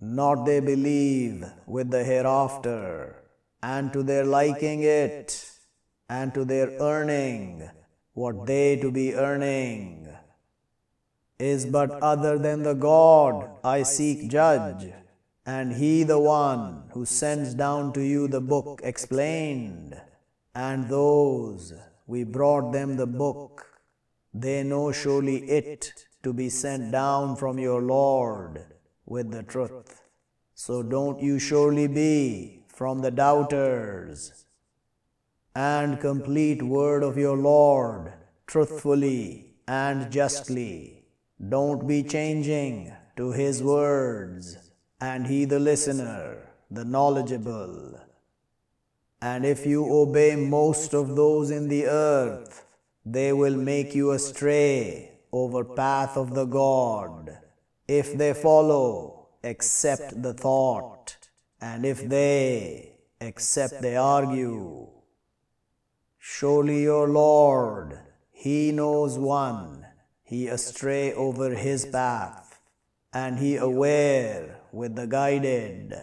not 0.00 0.44
they 0.44 0.60
believe 0.60 1.44
with 1.66 1.90
the 1.90 2.04
hereafter, 2.04 3.24
and 3.62 3.92
to 3.92 4.04
their 4.04 4.24
liking 4.24 4.82
it, 4.84 5.50
and 6.08 6.32
to 6.34 6.44
their 6.44 6.70
earning 6.80 7.68
what 8.12 8.46
they 8.46 8.76
to 8.76 8.92
be 8.92 9.14
earning, 9.14 10.08
is 11.40 11.66
but 11.66 11.90
other 11.90 12.38
than 12.38 12.62
the 12.62 12.74
God 12.74 13.50
I 13.64 13.82
seek 13.82 14.28
judge, 14.28 14.92
and 15.46 15.72
He 15.72 16.02
the 16.04 16.18
one 16.18 16.84
who 16.92 17.04
sends 17.04 17.54
down 17.54 17.92
to 17.94 18.00
you 18.00 18.28
the 18.28 18.40
book 18.40 18.80
explained, 18.82 20.00
and 20.54 20.88
those 20.88 21.72
we 22.06 22.24
brought 22.24 22.72
them 22.72 22.96
the 22.96 23.06
book. 23.06 23.66
They 24.32 24.62
know 24.62 24.92
surely 24.92 25.38
it 25.50 25.92
to 26.22 26.32
be 26.32 26.48
sent 26.48 26.92
down 26.92 27.36
from 27.36 27.58
your 27.58 27.82
Lord 27.82 28.64
with 29.06 29.30
the 29.30 29.42
truth. 29.42 30.02
So 30.54 30.82
don't 30.82 31.20
you 31.20 31.38
surely 31.38 31.86
be 31.86 32.64
from 32.68 33.00
the 33.00 33.10
doubters. 33.10 34.44
And 35.54 36.00
complete 36.00 36.62
word 36.62 37.02
of 37.04 37.16
your 37.16 37.36
Lord 37.36 38.12
truthfully 38.46 39.54
and 39.68 40.10
justly. 40.10 41.04
Don't 41.48 41.86
be 41.86 42.02
changing 42.02 42.92
to 43.16 43.32
his 43.32 43.62
words, 43.62 44.63
and 45.04 45.26
he 45.26 45.44
the 45.44 45.58
listener, 45.58 46.38
the 46.70 46.84
knowledgeable. 46.84 48.00
And 49.20 49.44
if 49.44 49.66
you 49.66 49.80
obey 50.02 50.34
most 50.34 50.94
of 50.94 51.14
those 51.14 51.50
in 51.50 51.68
the 51.68 51.86
earth, 51.86 52.64
they 53.04 53.30
will 53.32 53.56
make 53.56 53.94
you 53.94 54.12
astray 54.12 55.12
over 55.30 55.62
path 55.62 56.16
of 56.16 56.34
the 56.34 56.46
God. 56.46 57.36
If 57.86 58.16
they 58.16 58.32
follow, 58.32 59.28
accept 59.42 60.22
the 60.22 60.32
thought, 60.32 61.18
and 61.60 61.84
if 61.84 62.08
they 62.08 62.96
accept 63.20 63.82
they 63.82 63.96
argue. 63.96 64.88
Surely 66.18 66.82
your 66.82 67.08
Lord, 67.08 67.98
He 68.32 68.72
knows 68.72 69.18
one, 69.18 69.86
He 70.22 70.48
astray 70.48 71.12
over 71.12 71.50
His 71.54 71.84
path, 71.84 72.58
and 73.12 73.38
He 73.38 73.56
aware 73.56 74.53
with 74.74 74.96
the 74.96 75.06
guided. 75.06 75.94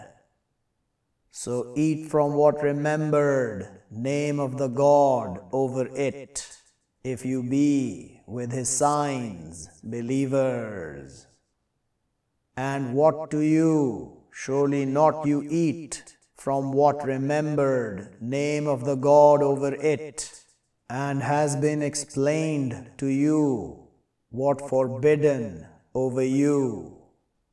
So 1.29 1.73
eat 1.75 2.09
from 2.09 2.33
what 2.33 2.63
remembered 2.63 3.81
name 3.89 4.39
of 4.39 4.57
the 4.57 4.67
God 4.67 5.39
over 5.51 5.87
it, 5.87 6.57
if 7.03 7.25
you 7.25 7.43
be 7.43 8.21
with 8.27 8.51
his 8.51 8.69
signs 8.69 9.69
believers. 9.83 11.27
And 12.55 12.93
what 12.93 13.29
do 13.29 13.39
you? 13.39 14.23
Surely 14.31 14.85
not 14.85 15.25
you 15.25 15.45
eat 15.49 16.15
from 16.35 16.71
what 16.71 17.05
remembered 17.05 18.21
name 18.21 18.67
of 18.67 18.85
the 18.85 18.95
God 18.95 19.43
over 19.43 19.73
it, 19.73 20.43
and 20.89 21.21
has 21.21 21.55
been 21.55 21.81
explained 21.81 22.91
to 22.97 23.07
you 23.07 23.87
what 24.29 24.69
forbidden 24.69 25.67
over 25.93 26.23
you, 26.23 27.00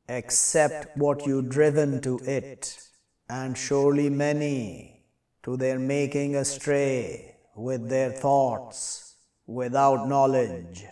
except 0.09 0.97
what 0.97 1.25
you 1.25 1.41
driven 1.41 2.01
to 2.01 2.19
it 2.25 2.81
and 3.29 3.55
surely 3.55 4.09
many 4.09 5.03
to 5.43 5.55
their 5.55 5.77
making 5.77 6.35
astray 6.35 7.35
with 7.55 7.87
their 7.89 8.11
thoughts 8.11 9.15
without 9.45 10.09
knowledge. 10.09 10.83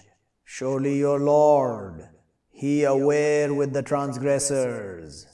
Surely 0.45 0.99
your 0.99 1.19
Lord, 1.19 2.07
He 2.49 2.83
aware 2.83 3.53
with 3.53 3.73
the 3.73 3.81
transgressors, 3.83 5.25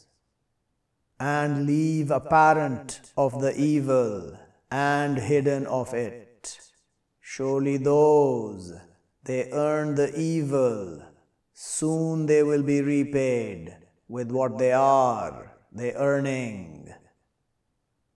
and 1.20 1.66
leave 1.66 2.10
apparent 2.10 3.02
of 3.16 3.42
the 3.42 3.56
evil 3.56 4.38
and 4.72 5.18
hidden 5.18 5.68
of 5.68 5.94
it. 5.94 6.60
Surely 7.22 7.78
those, 7.78 8.74
they 9.24 9.50
earn 9.52 9.96
the 9.96 10.18
evil, 10.20 11.02
soon 11.54 12.26
they 12.26 12.44
will 12.44 12.64
be 12.64 12.82
repaid 12.82 13.78
with 14.08 14.32
what 14.32 14.58
they 14.58 14.72
are 14.72 15.54
the 15.72 15.96
earning. 15.96 16.94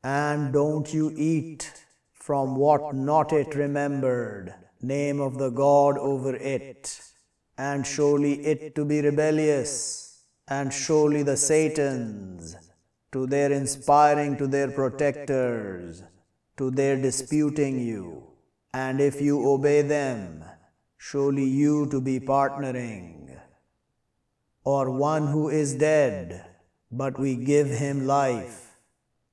And 0.04 0.54
don't 0.54 0.94
you 0.94 1.12
eat 1.16 1.86
from 2.14 2.56
what 2.56 2.94
not 2.94 3.34
it 3.34 3.56
remembered, 3.56 4.54
name 4.82 5.20
of 5.20 5.38
the 5.38 5.50
God 5.50 5.98
over 5.98 6.36
it, 6.36 7.02
and 7.58 7.86
surely 7.86 8.46
it 8.46 8.76
to 8.76 8.86
be 8.86 9.02
rebellious, 9.02 10.22
and 10.48 10.72
surely 10.72 11.24
the 11.24 11.38
Satans, 11.38 12.56
to 13.12 13.26
their 13.26 13.52
inspiring 13.52 14.38
to 14.38 14.46
their 14.46 14.70
protectors, 14.70 16.04
to 16.58 16.70
their 16.70 17.02
disputing 17.02 17.80
you, 17.80 18.28
and 18.74 19.02
if 19.02 19.20
you 19.20 19.50
obey 19.50 19.82
them, 19.82 20.44
surely 20.98 21.46
you 21.46 21.88
to 21.88 22.00
be 22.00 22.20
partnering. 22.20 23.27
Or 24.68 24.92
one 24.92 25.28
who 25.28 25.48
is 25.48 25.76
dead, 25.76 26.46
but 26.92 27.18
we 27.18 27.38
give 27.38 27.70
him 27.70 28.06
life, 28.06 28.76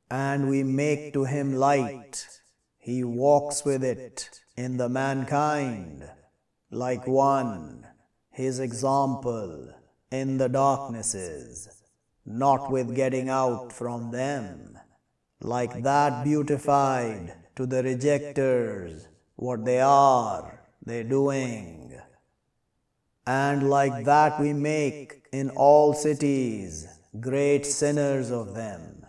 and 0.09 0.49
we 0.49 0.63
make 0.63 1.13
to 1.15 1.25
him 1.25 1.57
light. 1.57 2.25
He 2.79 3.03
walks 3.03 3.65
with 3.65 3.83
it 3.83 4.31
in 4.57 4.77
the 4.77 4.89
mankind, 4.89 6.09
like 6.71 7.09
one, 7.09 7.85
his 8.31 8.61
example 8.61 9.75
in 10.13 10.39
the 10.39 10.49
darknesses, 10.49 11.83
not 12.25 12.71
with 12.71 12.95
getting 12.95 13.29
out 13.29 13.73
from 13.73 14.13
them, 14.13 14.79
like 15.41 15.83
that 15.83 16.23
beautified 16.23 17.35
to 17.57 17.67
the 17.67 17.83
rejectors 17.83 19.09
what 19.35 19.65
they 19.65 19.81
are, 19.81 20.63
they 20.87 21.03
doing. 21.03 21.99
And 23.27 23.69
like 23.69 24.05
that 24.05 24.39
we 24.39 24.53
make 24.53 25.24
in 25.41 25.51
all 25.51 25.93
cities 25.93 26.87
great 27.21 27.65
sinners 27.67 28.31
of 28.31 28.55
them, 28.55 29.05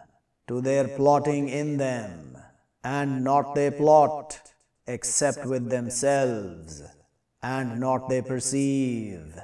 to 0.47 0.61
their 0.61 0.87
plotting 0.87 1.49
in 1.49 1.77
them, 1.77 2.37
and 2.83 3.23
not 3.23 3.55
they 3.55 3.69
plot, 3.71 4.39
except 4.87 5.45
with 5.45 5.69
themselves, 5.69 6.83
and 7.41 7.79
not 7.79 8.09
they 8.09 8.21
perceive. 8.21 9.39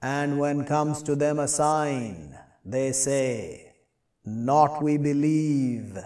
And 0.00 0.38
when 0.38 0.64
comes 0.64 1.02
to 1.04 1.16
them 1.16 1.38
a 1.38 1.48
sign, 1.48 2.38
they 2.64 2.92
say, 2.92 3.74
Not 4.24 4.82
we 4.82 4.96
believe, 4.96 5.98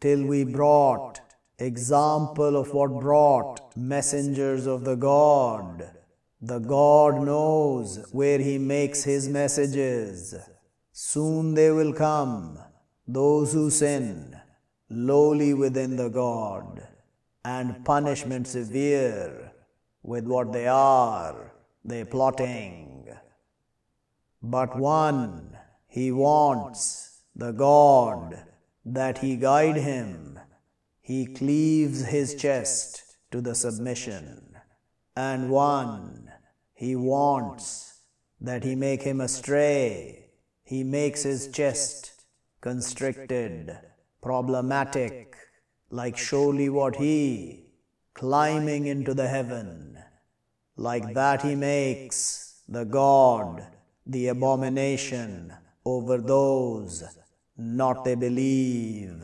till 0.00 0.24
we 0.24 0.44
brought 0.44 1.20
example 1.58 2.56
of 2.56 2.72
what 2.72 3.00
brought 3.00 3.76
messengers 3.76 4.66
of 4.66 4.84
the 4.84 4.96
God. 4.96 5.99
The 6.40 6.58
God 6.58 7.22
knows 7.22 8.06
where 8.12 8.38
He 8.38 8.58
makes 8.58 9.04
His 9.04 9.28
messages. 9.28 10.34
Soon 10.92 11.54
they 11.54 11.70
will 11.70 11.92
come, 11.92 12.58
those 13.06 13.52
who 13.52 13.70
sin, 13.70 14.40
lowly 14.88 15.54
within 15.54 15.96
the 15.96 16.08
God, 16.08 16.86
and 17.44 17.84
punishment 17.84 18.46
severe 18.46 19.52
with 20.02 20.26
what 20.26 20.52
they 20.52 20.66
are, 20.66 21.52
they 21.84 22.04
plotting. 22.04 23.08
But 24.42 24.78
one 24.78 25.56
he 25.90 26.12
wants, 26.12 27.22
the 27.34 27.50
God, 27.50 28.44
that 28.84 29.18
he 29.18 29.36
guide 29.36 29.76
him. 29.76 30.38
He 31.00 31.26
cleaves 31.26 32.04
his 32.04 32.36
chest 32.36 33.02
to 33.32 33.40
the 33.40 33.56
submission. 33.56 34.54
And 35.16 35.50
one 35.50 36.19
he 36.80 36.96
wants, 36.96 37.98
that 38.40 38.64
he 38.64 38.74
make 38.74 39.02
him 39.02 39.20
astray. 39.20 40.30
He 40.62 40.82
makes 40.82 41.24
his 41.24 41.48
chest 41.48 42.12
constricted, 42.62 43.78
problematic, 44.22 45.36
like 45.90 46.16
surely 46.16 46.70
what 46.70 46.96
he, 46.96 47.66
climbing 48.14 48.86
into 48.86 49.12
the 49.12 49.28
heaven. 49.28 49.98
Like 50.74 51.12
that 51.12 51.42
he 51.42 51.54
makes 51.54 52.62
the 52.66 52.86
God 52.86 53.66
the 54.06 54.28
abomination 54.28 55.52
over 55.84 56.16
those 56.16 57.04
not 57.58 58.06
they 58.06 58.14
believe. 58.14 59.22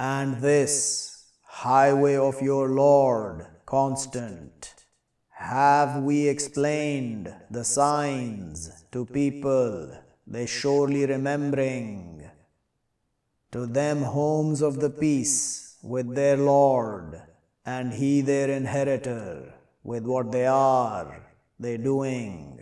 And 0.00 0.40
this 0.40 1.26
highway 1.42 2.16
of 2.16 2.40
your 2.40 2.70
Lord 2.70 3.46
constant, 3.66 4.73
have 5.44 6.02
we 6.02 6.28
explained 6.28 7.32
the 7.50 7.64
signs 7.64 8.84
to 8.92 9.04
people, 9.06 9.96
they 10.26 10.46
surely 10.46 11.06
remembering. 11.06 12.28
To 13.52 13.66
them 13.66 14.02
homes 14.02 14.62
of 14.62 14.80
the 14.80 14.90
peace 14.90 15.78
with 15.82 16.14
their 16.14 16.36
Lord, 16.36 17.22
and 17.64 17.92
He 17.92 18.20
their 18.20 18.50
inheritor 18.50 19.54
with 19.82 20.04
what 20.04 20.32
they 20.32 20.46
are, 20.46 21.22
they 21.58 21.76
doing 21.76 22.54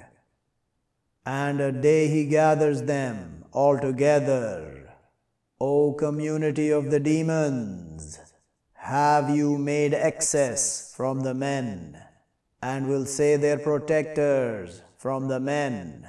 and 1.24 1.60
a 1.60 1.70
day 1.70 2.08
he 2.08 2.24
gathers 2.24 2.82
them 2.82 3.44
all 3.52 3.78
together. 3.78 4.94
O 5.60 5.92
community 5.92 6.70
of 6.70 6.90
the 6.90 6.98
demons, 6.98 8.18
have 8.74 9.30
you 9.30 9.56
made 9.56 9.94
excess 9.94 10.92
from 10.96 11.20
the 11.20 11.34
men, 11.34 12.02
and 12.62 12.88
will 12.88 13.04
say 13.04 13.36
their 13.36 13.58
protectors 13.58 14.82
from 14.96 15.26
the 15.26 15.40
men, 15.40 16.08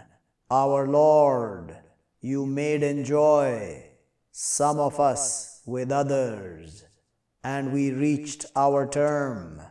Our 0.51 0.87
Lord, 0.87 1.75
you 2.21 2.45
made 2.45 2.83
enjoy 2.83 3.83
some 4.31 4.79
of 4.79 4.99
us 4.99 5.61
with 5.65 5.91
others, 5.91 6.85
and 7.43 7.73
we 7.73 7.91
reached 7.91 8.45
our 8.55 8.87
term, 8.87 9.61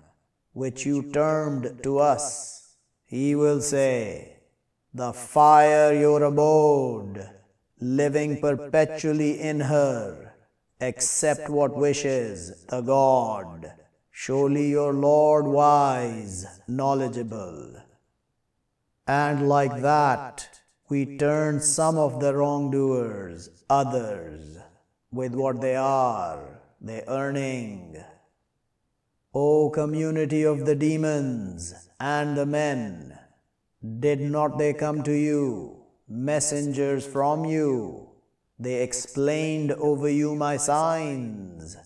which 0.52 0.84
you 0.84 1.10
termed 1.12 1.80
to 1.84 1.98
us. 1.98 2.76
He 3.04 3.34
will 3.34 3.60
say, 3.60 4.32
the 4.94 5.12
fire 5.12 5.94
your 5.94 6.22
abode, 6.22 7.30
living 7.80 8.40
perpetually 8.40 9.40
in 9.40 9.60
her, 9.60 10.34
accept 10.80 11.48
what 11.48 11.76
wishes 11.76 12.66
the 12.68 12.80
God. 12.82 13.72
Surely 14.14 14.68
your 14.68 14.92
Lord 14.92 15.46
wise, 15.46 16.60
knowledgeable. 16.68 17.82
And 19.06 19.48
like 19.48 19.80
that, 19.80 20.60
we 20.90 21.16
turn 21.16 21.60
some 21.60 21.96
of 21.96 22.20
the 22.20 22.34
wrongdoers, 22.34 23.48
others, 23.70 24.58
with 25.10 25.34
what 25.34 25.62
they 25.62 25.76
are, 25.76 26.60
they 26.80 27.02
earning. 27.08 28.04
O 29.34 29.70
community 29.70 30.42
of 30.42 30.66
the 30.66 30.76
demons 30.76 31.88
and 31.98 32.36
the 32.36 32.44
men, 32.44 33.18
did 33.98 34.20
not 34.20 34.58
they 34.58 34.74
come 34.74 35.02
to 35.04 35.12
you, 35.12 35.84
messengers 36.06 37.06
from 37.06 37.46
you? 37.46 38.10
They 38.58 38.82
explained 38.82 39.72
over 39.72 40.08
you 40.08 40.34
my 40.34 40.58
signs, 40.58 41.76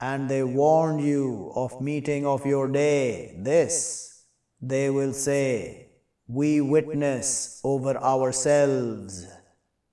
and 0.00 0.28
they 0.28 0.42
warned 0.42 1.00
you 1.00 1.52
of 1.54 1.80
meeting 1.80 2.26
of 2.26 2.44
your 2.44 2.68
day. 2.68 3.34
This, 3.38 4.24
they 4.60 4.90
will 4.90 5.12
say, 5.12 5.88
we 6.28 6.60
witness 6.60 7.60
over 7.64 7.96
ourselves, 7.96 9.26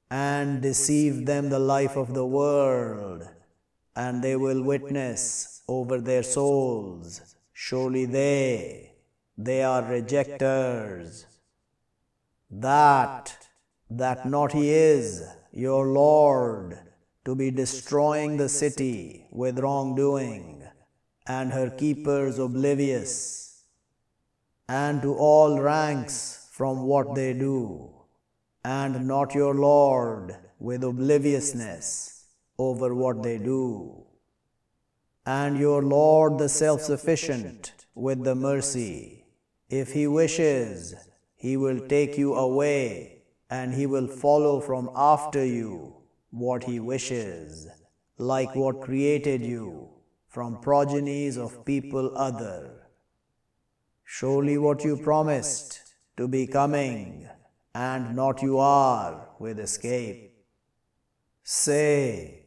and 0.09 0.61
deceive 0.61 1.25
them 1.25 1.49
the 1.49 1.59
life 1.59 1.95
of 1.95 2.13
the 2.13 2.25
world, 2.25 3.23
and 3.95 4.23
they 4.23 4.35
will 4.35 4.61
witness 4.61 5.61
over 5.67 5.99
their 5.99 6.23
souls. 6.23 7.35
Surely 7.53 8.05
they, 8.05 8.93
they 9.37 9.63
are 9.63 9.83
rejectors 9.83 11.25
that, 12.49 13.47
that 13.89 14.27
not 14.27 14.51
he 14.51 14.69
is, 14.69 15.23
your 15.51 15.87
Lord, 15.87 16.77
to 17.25 17.35
be 17.35 17.49
destroying 17.49 18.37
the 18.37 18.49
city 18.49 19.22
with 19.33 19.59
wrongdoing, 19.59 20.63
and 21.27 21.51
her 21.51 21.69
keepers 21.69 22.39
oblivious, 22.39 23.63
and 24.69 25.01
to 25.01 25.13
all 25.15 25.59
ranks 25.59 26.47
from 26.51 26.83
what 26.83 27.15
they 27.15 27.33
do, 27.33 27.93
and 28.63 29.07
not 29.07 29.33
your 29.35 29.55
Lord 29.55 30.35
with 30.59 30.83
obliviousness 30.83 32.25
over 32.57 32.93
what 32.93 33.23
they 33.23 33.37
do, 33.37 34.05
and 35.25 35.57
your 35.57 35.81
Lord 35.81 36.37
the 36.37 36.49
self 36.49 36.81
sufficient 36.81 37.73
with 37.95 38.23
the 38.23 38.35
mercy, 38.35 39.25
if 39.69 39.93
he 39.93 40.05
wishes 40.07 40.95
he 41.43 41.57
will 41.57 41.81
take 41.89 42.17
you 42.17 42.35
away, 42.35 43.23
and 43.49 43.73
He 43.73 43.85
will 43.85 44.07
follow 44.07 44.61
from 44.61 44.89
after 44.95 45.45
you 45.45 45.93
what 46.29 46.63
He 46.63 46.79
wishes, 46.79 47.67
like 48.17 48.55
what 48.55 48.81
created 48.81 49.41
you 49.41 49.89
from 50.27 50.59
progenies 50.61 51.37
of 51.37 51.65
people 51.65 52.15
other. 52.17 52.87
Surely 54.03 54.57
what 54.57 54.83
you 54.83 54.97
promised 54.97 55.81
to 56.17 56.27
be 56.27 56.45
coming, 56.45 57.27
and 57.73 58.15
not 58.15 58.41
you 58.41 58.59
are 58.59 59.29
with 59.39 59.59
escape. 59.59 60.33
Say, 61.43 62.45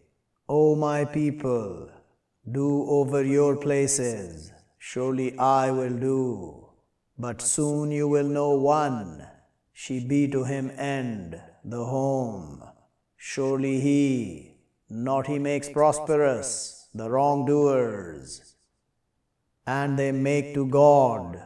O 0.48 0.76
my 0.76 1.04
people, 1.04 1.90
do 2.50 2.88
over 2.88 3.24
your 3.24 3.56
places, 3.56 4.52
surely 4.78 5.36
I 5.38 5.70
will 5.70 5.98
do. 5.98 6.68
But 7.18 7.42
soon 7.42 7.90
you 7.90 8.06
will 8.06 8.28
know 8.28 8.50
one, 8.50 9.26
she 9.72 10.04
be 10.04 10.28
to 10.28 10.44
him 10.44 10.70
end, 10.76 11.40
the 11.64 11.84
home. 11.84 12.62
Surely 13.16 13.80
he, 13.80 14.55
not 14.88 15.26
he 15.26 15.38
makes 15.38 15.68
prosperous 15.68 16.88
the 16.94 17.10
wrongdoers. 17.10 18.56
and 19.66 19.98
they 19.98 20.12
make 20.12 20.54
to 20.54 20.66
God 20.66 21.42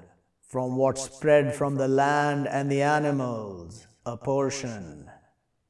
from 0.47 0.77
what 0.77 0.99
spread 0.99 1.55
from 1.55 1.77
the 1.77 1.89
land 1.89 2.47
and 2.47 2.71
the 2.71 2.83
animals 2.83 3.87
a 4.05 4.17
portion. 4.17 5.09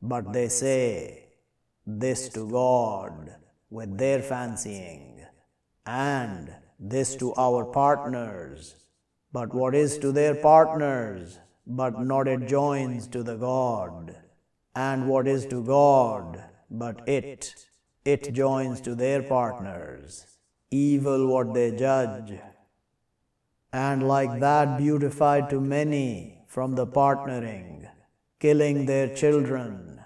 But 0.02 0.32
they 0.32 0.48
say 0.48 1.28
this 1.86 2.28
to 2.30 2.50
God 2.50 3.36
with 3.68 3.98
their 3.98 4.20
fancying, 4.20 5.24
and 5.86 6.52
this 6.78 7.14
to 7.16 7.34
our 7.34 7.64
partners. 7.64 8.74
But 9.32 9.54
what 9.54 9.74
is 9.74 9.98
to 9.98 10.10
their 10.10 10.34
partners, 10.34 11.38
but 11.66 12.00
not 12.00 12.26
it 12.26 12.48
joins 12.48 13.06
to 13.08 13.22
the 13.22 13.36
God, 13.36 14.16
and 14.74 15.08
what 15.08 15.28
is 15.28 15.46
to 15.46 15.62
God, 15.62 16.42
but 16.70 17.08
it, 17.08 17.54
it 18.04 18.32
joins 18.32 18.80
to 18.82 18.94
their 18.94 19.22
partners. 19.22 20.26
Evil 20.70 21.26
what 21.26 21.52
they 21.52 21.72
judge, 21.72 22.38
and 23.72 24.06
like 24.06 24.38
that 24.40 24.78
beautified 24.78 25.50
to 25.50 25.60
many 25.60 26.38
from 26.46 26.74
the 26.74 26.86
partnering, 26.86 27.88
killing 28.38 28.86
their 28.86 29.14
children, 29.14 30.00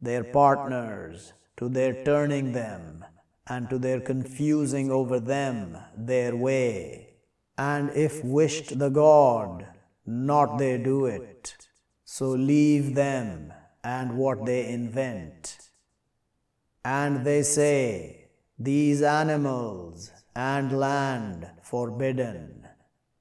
their 0.00 0.24
partners, 0.24 1.32
to 1.56 1.68
their 1.68 2.04
turning 2.04 2.52
them, 2.52 3.04
and 3.46 3.68
to 3.70 3.78
their 3.78 4.00
confusing 4.00 4.90
over 4.90 5.20
them 5.20 5.76
their 5.96 6.34
way. 6.34 7.14
And 7.58 7.90
if 7.90 8.24
wished 8.24 8.78
the 8.78 8.88
God, 8.88 9.66
not 10.06 10.58
they 10.58 10.78
do 10.78 11.06
it. 11.06 11.68
So 12.04 12.30
leave 12.30 12.94
them 12.94 13.52
and 13.84 14.16
what 14.16 14.46
they 14.46 14.66
invent. 14.68 15.59
And 16.84 17.24
they 17.26 17.42
say, 17.42 18.28
These 18.58 19.02
animals 19.02 20.10
and 20.34 20.78
land 20.78 21.50
forbidden, 21.62 22.66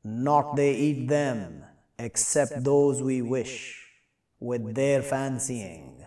not 0.04 0.56
they 0.56 0.74
eat 0.74 1.08
them, 1.08 1.64
except 1.98 2.64
those 2.64 3.02
we 3.02 3.22
wish, 3.22 3.86
with 4.40 4.76
their 4.76 5.02
fancying, 5.02 6.06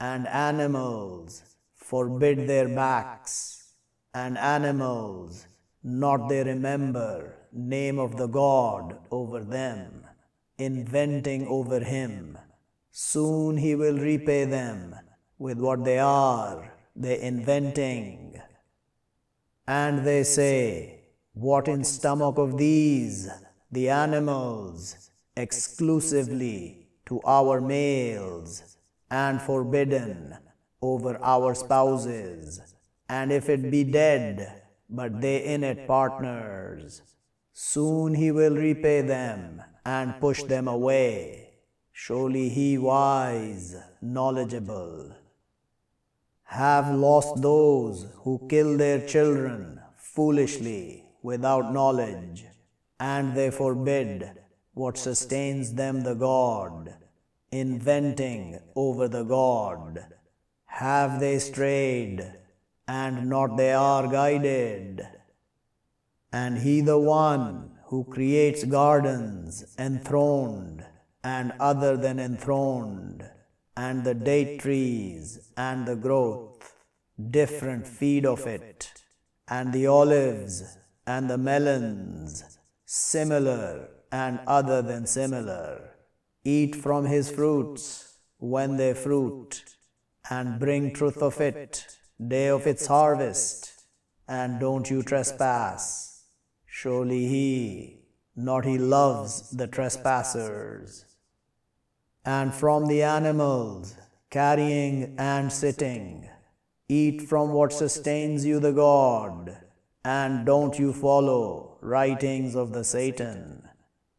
and 0.00 0.26
animals 0.28 1.42
forbid 1.74 2.48
their 2.48 2.68
backs, 2.68 3.74
and 4.14 4.38
animals 4.38 5.46
not 5.82 6.28
they 6.28 6.42
remember 6.42 7.34
name 7.52 7.98
of 7.98 8.16
the 8.16 8.26
God 8.26 8.98
over 9.10 9.40
them, 9.44 10.06
inventing 10.56 11.46
over 11.46 11.80
him. 11.80 12.38
Soon 12.90 13.58
he 13.58 13.74
will 13.74 13.98
repay 13.98 14.44
them 14.44 14.94
with 15.38 15.58
what 15.58 15.84
they 15.84 15.98
are, 15.98 16.73
they 16.96 17.20
inventing. 17.20 18.40
And 19.66 20.06
they 20.06 20.22
say, 20.24 21.00
What 21.32 21.68
in 21.68 21.84
stomach 21.84 22.38
of 22.38 22.58
these, 22.58 23.28
the 23.70 23.88
animals, 23.88 25.10
exclusively 25.36 26.88
to 27.06 27.20
our 27.24 27.60
males, 27.60 28.76
and 29.10 29.40
forbidden 29.40 30.36
over 30.80 31.18
our 31.22 31.54
spouses, 31.54 32.60
and 33.08 33.32
if 33.32 33.48
it 33.48 33.70
be 33.70 33.84
dead, 33.84 34.62
but 34.88 35.20
they 35.20 35.44
in 35.44 35.64
it 35.64 35.86
partners, 35.86 37.02
soon 37.52 38.14
he 38.14 38.30
will 38.30 38.54
repay 38.54 39.00
them 39.00 39.62
and 39.84 40.20
push 40.20 40.42
them 40.42 40.68
away. 40.68 41.50
Surely 41.92 42.48
he 42.48 42.76
wise, 42.76 43.76
knowledgeable. 44.02 45.14
Have 46.54 46.94
lost 46.94 47.42
those 47.42 48.06
who 48.22 48.46
kill 48.48 48.76
their 48.76 49.04
children 49.04 49.80
foolishly 49.96 51.04
without 51.20 51.72
knowledge, 51.72 52.44
and 53.00 53.34
they 53.34 53.50
forbid 53.50 54.30
what 54.72 54.96
sustains 54.96 55.74
them 55.74 56.02
the 56.02 56.14
God, 56.14 56.94
inventing 57.50 58.60
over 58.76 59.08
the 59.08 59.24
God. 59.24 60.06
Have 60.66 61.18
they 61.18 61.40
strayed, 61.40 62.24
and 62.86 63.28
not 63.28 63.56
they 63.56 63.72
are 63.72 64.06
guided? 64.06 65.04
And 66.32 66.58
he 66.58 66.80
the 66.82 67.00
one 67.00 67.72
who 67.86 68.04
creates 68.04 68.62
gardens 68.62 69.74
enthroned 69.76 70.84
and 71.24 71.52
other 71.58 71.96
than 71.96 72.20
enthroned, 72.20 73.28
and 73.76 74.04
the 74.04 74.14
date 74.14 74.60
trees 74.60 75.50
and 75.56 75.86
the 75.86 75.96
growth, 75.96 76.74
different 77.30 77.86
feed 77.86 78.24
of 78.24 78.46
it, 78.46 78.92
and 79.48 79.72
the 79.72 79.86
olives 79.86 80.78
and 81.06 81.28
the 81.28 81.38
melons, 81.38 82.58
similar 82.86 83.88
and 84.12 84.38
other 84.46 84.80
than 84.80 85.06
similar. 85.06 85.90
Eat 86.44 86.76
from 86.76 87.06
his 87.06 87.30
fruits 87.30 88.18
when 88.38 88.76
they 88.76 88.94
fruit, 88.94 89.64
and 90.30 90.60
bring 90.60 90.92
truth 90.92 91.22
of 91.22 91.40
it, 91.40 91.86
day 92.28 92.48
of 92.48 92.66
its 92.66 92.86
harvest, 92.86 93.72
and 94.28 94.60
don't 94.60 94.90
you 94.90 95.02
trespass. 95.02 96.24
Surely 96.66 97.26
he, 97.26 98.00
not 98.36 98.64
he 98.64 98.78
loves 98.78 99.50
the 99.50 99.66
trespassers. 99.66 101.04
And 102.24 102.54
from 102.54 102.86
the 102.86 103.02
animals, 103.02 103.96
carrying 104.30 105.14
and 105.18 105.52
sitting, 105.52 106.28
eat 106.88 107.22
from 107.22 107.52
what 107.52 107.72
sustains 107.72 108.44
you 108.44 108.60
the 108.60 108.72
God, 108.72 109.58
and 110.04 110.46
don't 110.46 110.78
you 110.78 110.92
follow 110.92 111.78
writings 111.80 112.54
of 112.54 112.72
the 112.72 112.84
Satan. 112.84 113.68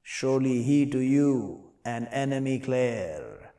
Surely 0.04 0.62
he 0.62 0.86
to 0.86 1.00
you 1.00 1.72
an 1.84 2.08
enemy 2.08 2.60
clear. 2.60 3.52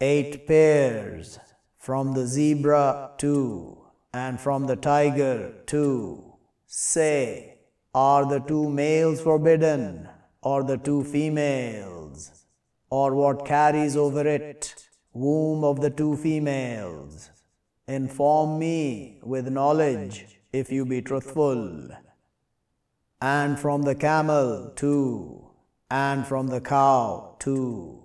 Eight 0.00 0.46
pairs, 0.46 1.38
from 1.78 2.12
the 2.12 2.26
zebra 2.26 3.12
two, 3.18 3.78
and 4.12 4.40
from 4.40 4.66
the 4.66 4.76
tiger 4.76 5.52
two. 5.66 6.36
Say, 6.66 7.58
are 7.94 8.26
the 8.26 8.40
two 8.40 8.68
males 8.68 9.20
forbidden, 9.20 10.08
or 10.42 10.64
the 10.64 10.76
two 10.78 11.04
females, 11.04 12.45
or 12.90 13.14
what 13.14 13.44
carries 13.46 13.96
over 13.96 14.26
it, 14.26 14.74
womb 15.12 15.64
of 15.64 15.80
the 15.80 15.90
two 15.90 16.16
females? 16.16 17.30
Inform 17.88 18.58
me 18.58 19.20
with 19.22 19.48
knowledge 19.48 20.40
if 20.52 20.72
you 20.72 20.84
be 20.84 21.02
truthful. 21.02 21.88
And 23.20 23.58
from 23.58 23.82
the 23.82 23.94
camel 23.94 24.72
two, 24.76 25.50
and 25.90 26.26
from 26.26 26.48
the 26.48 26.60
cow 26.60 27.36
two. 27.38 28.02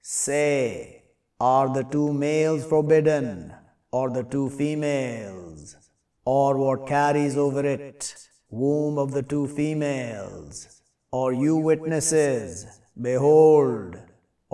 Say, 0.00 1.04
are 1.40 1.72
the 1.72 1.84
two 1.84 2.12
males 2.12 2.64
forbidden, 2.64 3.52
or 3.90 4.10
the 4.10 4.22
two 4.22 4.50
females, 4.50 5.76
or 6.24 6.56
what 6.56 6.86
carries 6.86 7.36
over 7.36 7.64
it? 7.64 8.14
womb 8.54 8.98
of 8.98 9.10
the 9.10 9.22
two 9.22 9.48
females, 9.48 10.80
or 11.10 11.32
you 11.32 11.56
witnesses, 11.56 12.80
behold, 13.00 13.96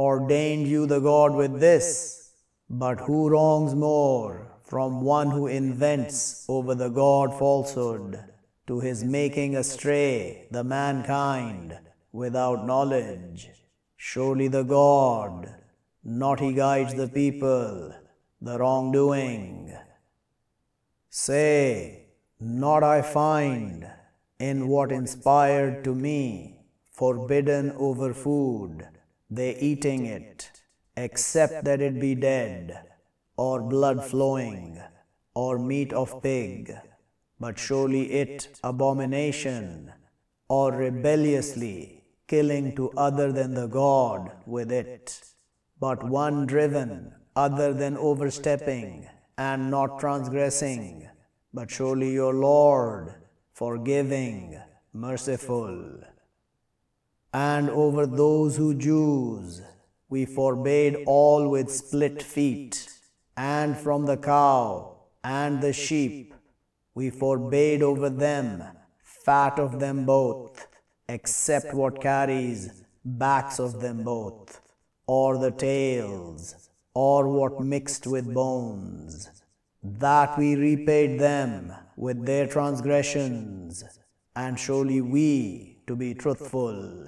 ordained 0.01 0.67
you 0.67 0.87
the 0.87 0.99
God 1.01 1.35
with 1.35 1.61
this. 1.61 2.33
But 2.71 3.01
who 3.01 3.29
wrongs 3.29 3.75
more 3.75 4.51
from 4.65 5.03
one 5.03 5.31
who 5.31 5.47
invents 5.47 6.47
over 6.49 6.75
the 6.75 6.89
God 6.89 7.39
falsehood 7.39 8.19
to 8.67 8.81
his 8.81 9.05
making 9.05 9.57
astray 9.57 10.47
the 10.51 10.65
mankind 10.65 11.79
without 12.13 12.67
knowledge? 12.67 13.51
Surely 13.97 14.49
the 14.49 14.63
God, 14.63 15.55
not 16.03 16.41
he 16.41 16.55
guides 16.55 16.95
the 16.95 17.09
people, 17.09 17.93
the 18.41 18.59
wrongdoing. 18.59 19.77
Say, 21.11 22.07
not 22.41 22.83
I 22.83 23.03
find 23.03 23.87
in 24.39 24.69
what 24.69 24.93
inspired 24.93 25.85
to 25.85 25.95
me, 25.95 26.57
forbidden 26.91 27.73
over 27.73 28.15
food, 28.15 28.89
they 29.31 29.57
eating 29.57 30.07
it, 30.07 30.51
except 30.97 31.65
that 31.65 31.81
it 31.81 32.01
be 32.01 32.15
dead, 32.15 32.83
or 33.37 33.63
blood 33.63 34.05
flowing, 34.05 34.81
or 35.35 35.59
meat 35.59 35.93
of 35.93 36.23
pig, 36.23 36.75
but 37.39 37.59
surely 37.59 38.13
it 38.13 38.59
abomination, 38.65 39.93
or 40.49 40.73
rebelliously 40.73 42.05
killing 42.27 42.75
to 42.77 42.91
other 42.97 43.33
than 43.33 43.55
the 43.55 43.67
God 43.67 44.31
with 44.47 44.71
it, 44.71 45.23
but 45.81 46.03
one 46.09 46.47
driven 46.47 47.13
other 47.35 47.73
than 47.73 47.97
overstepping 47.97 49.09
and 49.39 49.71
not 49.71 49.99
transgressing. 49.99 51.09
But 51.53 51.71
surely 51.71 52.13
your 52.13 52.35
Lord, 52.35 53.15
forgiving, 53.53 54.61
merciful. 54.93 56.03
And 57.33 57.71
over 57.71 58.07
those 58.07 58.57
who 58.57 58.75
Jews, 58.75 59.63
we 60.09 60.25
forbade 60.25 61.05
all 61.07 61.49
with 61.49 61.71
split 61.71 62.23
feet, 62.23 62.89
and 63.37 63.77
from 63.77 64.07
the 64.07 64.17
cow 64.17 64.97
and 65.23 65.63
the 65.63 65.73
sheep, 65.73 66.35
we 66.95 67.11
forbade 67.11 67.83
over 67.83 68.11
them 68.11 68.65
fat 69.25 69.61
of 69.61 69.79
them 69.79 70.05
both, 70.05 70.67
except 71.09 71.73
what 71.73 72.01
carries 72.01 72.83
backs 73.05 73.61
of 73.61 73.81
them 73.81 74.03
both, 74.03 74.61
or 75.07 75.39
the 75.39 75.53
tails, 75.53 76.71
or 76.95 77.29
what 77.29 77.61
mixed 77.61 78.07
with 78.07 78.35
bones, 78.35 79.43
that 79.83 80.37
we 80.37 80.57
repaid 80.57 81.21
them 81.21 81.73
with 81.97 82.27
their 82.27 82.49
transgressions, 82.49 83.85
and 84.35 84.59
surely 84.59 85.01
we 85.01 85.79
to 85.87 85.95
be 85.95 86.13
truthful. 86.15 87.07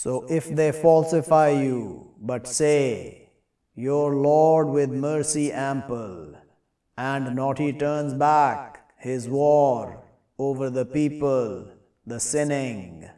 So 0.00 0.26
if 0.28 0.48
they 0.54 0.70
falsify 0.70 1.48
you, 1.48 2.12
but 2.20 2.46
say, 2.46 3.30
Your 3.74 4.14
Lord 4.14 4.68
with 4.68 4.90
mercy 4.90 5.50
ample, 5.50 6.36
and 6.96 7.34
not 7.34 7.58
he 7.58 7.72
turns 7.72 8.14
back 8.14 8.92
his 8.96 9.28
war 9.28 10.04
over 10.38 10.70
the 10.70 10.84
people, 10.84 11.66
the 12.06 12.20
sinning. 12.20 13.10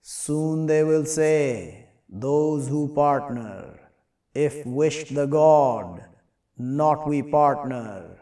Soon 0.00 0.66
they 0.66 0.82
will 0.82 1.04
say, 1.04 1.86
Those 2.08 2.66
who 2.66 2.92
partner, 2.92 3.78
if 4.34 4.66
wished 4.66 5.14
the 5.14 5.26
God, 5.26 6.04
not 6.58 7.06
we 7.06 7.22
partner, 7.22 8.18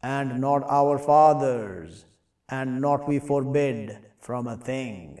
and 0.00 0.40
not 0.40 0.62
our 0.70 1.00
fathers, 1.00 2.04
and 2.48 2.80
not 2.80 3.08
we 3.08 3.18
forbid 3.18 3.98
from 4.20 4.46
a 4.46 4.56
thing. 4.56 5.18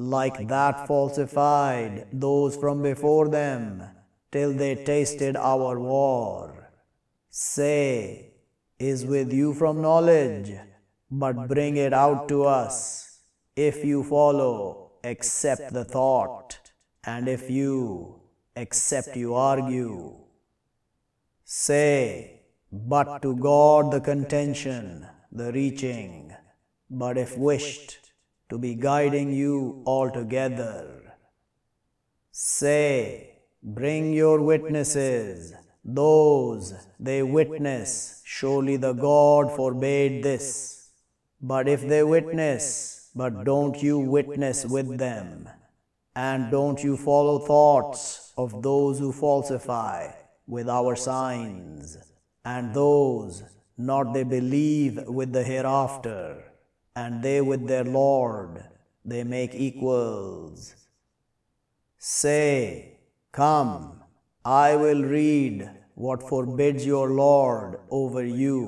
Like 0.00 0.46
that 0.46 0.86
falsified 0.86 2.06
those 2.12 2.54
from 2.54 2.82
before 2.82 3.28
them, 3.28 3.82
till 4.30 4.52
they 4.52 4.76
tasted 4.76 5.36
our 5.36 5.76
war. 5.80 6.70
Say, 7.28 8.34
is 8.78 9.04
with 9.04 9.32
you 9.32 9.54
from 9.54 9.82
knowledge, 9.82 10.52
but 11.10 11.48
bring 11.48 11.76
it 11.76 11.92
out 11.92 12.28
to 12.28 12.44
us, 12.44 13.22
if 13.56 13.84
you 13.84 14.04
follow, 14.04 14.92
accept 15.02 15.72
the 15.72 15.84
thought, 15.84 16.60
and 17.02 17.26
if 17.26 17.50
you, 17.50 18.20
accept 18.54 19.16
you 19.16 19.34
argue. 19.34 20.14
Say, 21.42 22.42
but 22.70 23.20
to 23.22 23.34
God 23.34 23.90
the 23.90 24.00
contention, 24.00 25.08
the 25.32 25.50
reaching, 25.50 26.32
but 26.88 27.18
if 27.18 27.36
wished, 27.36 28.07
to 28.48 28.58
be 28.58 28.74
guiding 28.74 29.32
you 29.32 29.82
altogether. 29.86 31.14
Say, 32.30 33.40
bring 33.62 34.12
your 34.12 34.40
witnesses, 34.40 35.54
those 35.84 36.74
they 36.98 37.22
witness, 37.22 38.22
surely 38.24 38.76
the 38.76 38.92
God 38.92 39.54
forbade 39.54 40.22
this. 40.22 40.90
But 41.40 41.68
if 41.68 41.86
they 41.86 42.02
witness, 42.02 43.10
but 43.14 43.44
don't 43.44 43.82
you 43.82 43.98
witness 43.98 44.64
with 44.64 44.98
them, 44.98 45.48
and 46.14 46.50
don't 46.50 46.82
you 46.82 46.96
follow 46.96 47.38
thoughts 47.38 48.32
of 48.36 48.62
those 48.62 48.98
who 48.98 49.12
falsify, 49.12 50.10
with 50.46 50.68
our 50.68 50.96
signs, 50.96 51.98
and 52.44 52.74
those 52.74 53.42
not 53.76 54.14
they 54.14 54.24
believe 54.24 55.04
with 55.06 55.32
the 55.32 55.44
hereafter, 55.44 56.47
and 57.00 57.22
they 57.22 57.40
with 57.40 57.66
their 57.68 57.84
Lord, 57.84 58.64
they 59.04 59.22
make 59.24 59.54
equals. 59.54 60.74
Say, 61.98 62.98
Come, 63.32 64.02
I 64.44 64.76
will 64.76 65.02
read 65.04 65.70
what 65.94 66.28
forbids 66.28 66.86
your 66.86 67.10
Lord 67.10 67.80
over 67.90 68.24
you. 68.24 68.62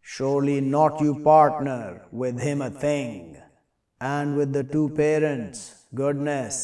Surely 0.00 0.60
not 0.60 1.00
you 1.00 1.14
partner 1.22 2.06
with 2.12 2.38
him 2.40 2.62
a 2.62 2.70
thing, 2.70 3.36
and 4.00 4.36
with 4.36 4.52
the 4.52 4.64
two 4.64 4.88
parents 4.90 5.58
goodness, 5.94 6.58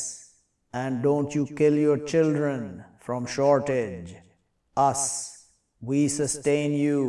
and 0.72 1.03
don't 1.03 1.34
you 1.34 1.47
kill 1.47 1.74
your 1.74 1.99
children 1.99 2.84
from 3.01 3.26
shortage 3.26 4.14
us, 4.76 5.49
we 5.80 6.09
sustain 6.09 6.72
you, 6.72 7.01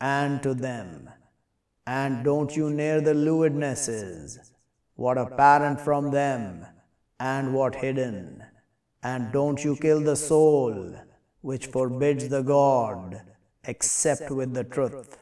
and 0.00 0.42
to 0.42 0.54
them. 0.54 1.08
And 1.86 2.24
don't 2.24 2.56
you 2.56 2.70
near 2.70 3.00
the 3.00 3.14
lewdnesses, 3.14 4.38
what 4.94 5.18
apparent 5.18 5.80
from 5.80 6.10
them, 6.10 6.66
and 7.20 7.54
what 7.54 7.74
hidden. 7.74 8.42
And 9.02 9.32
don't 9.32 9.62
you 9.62 9.76
kill 9.76 10.00
the 10.00 10.16
soul, 10.16 10.94
which 11.42 11.66
forbids 11.66 12.28
the 12.28 12.42
God, 12.42 13.20
except 13.64 14.30
with 14.30 14.54
the 14.54 14.64
truth. 14.64 15.18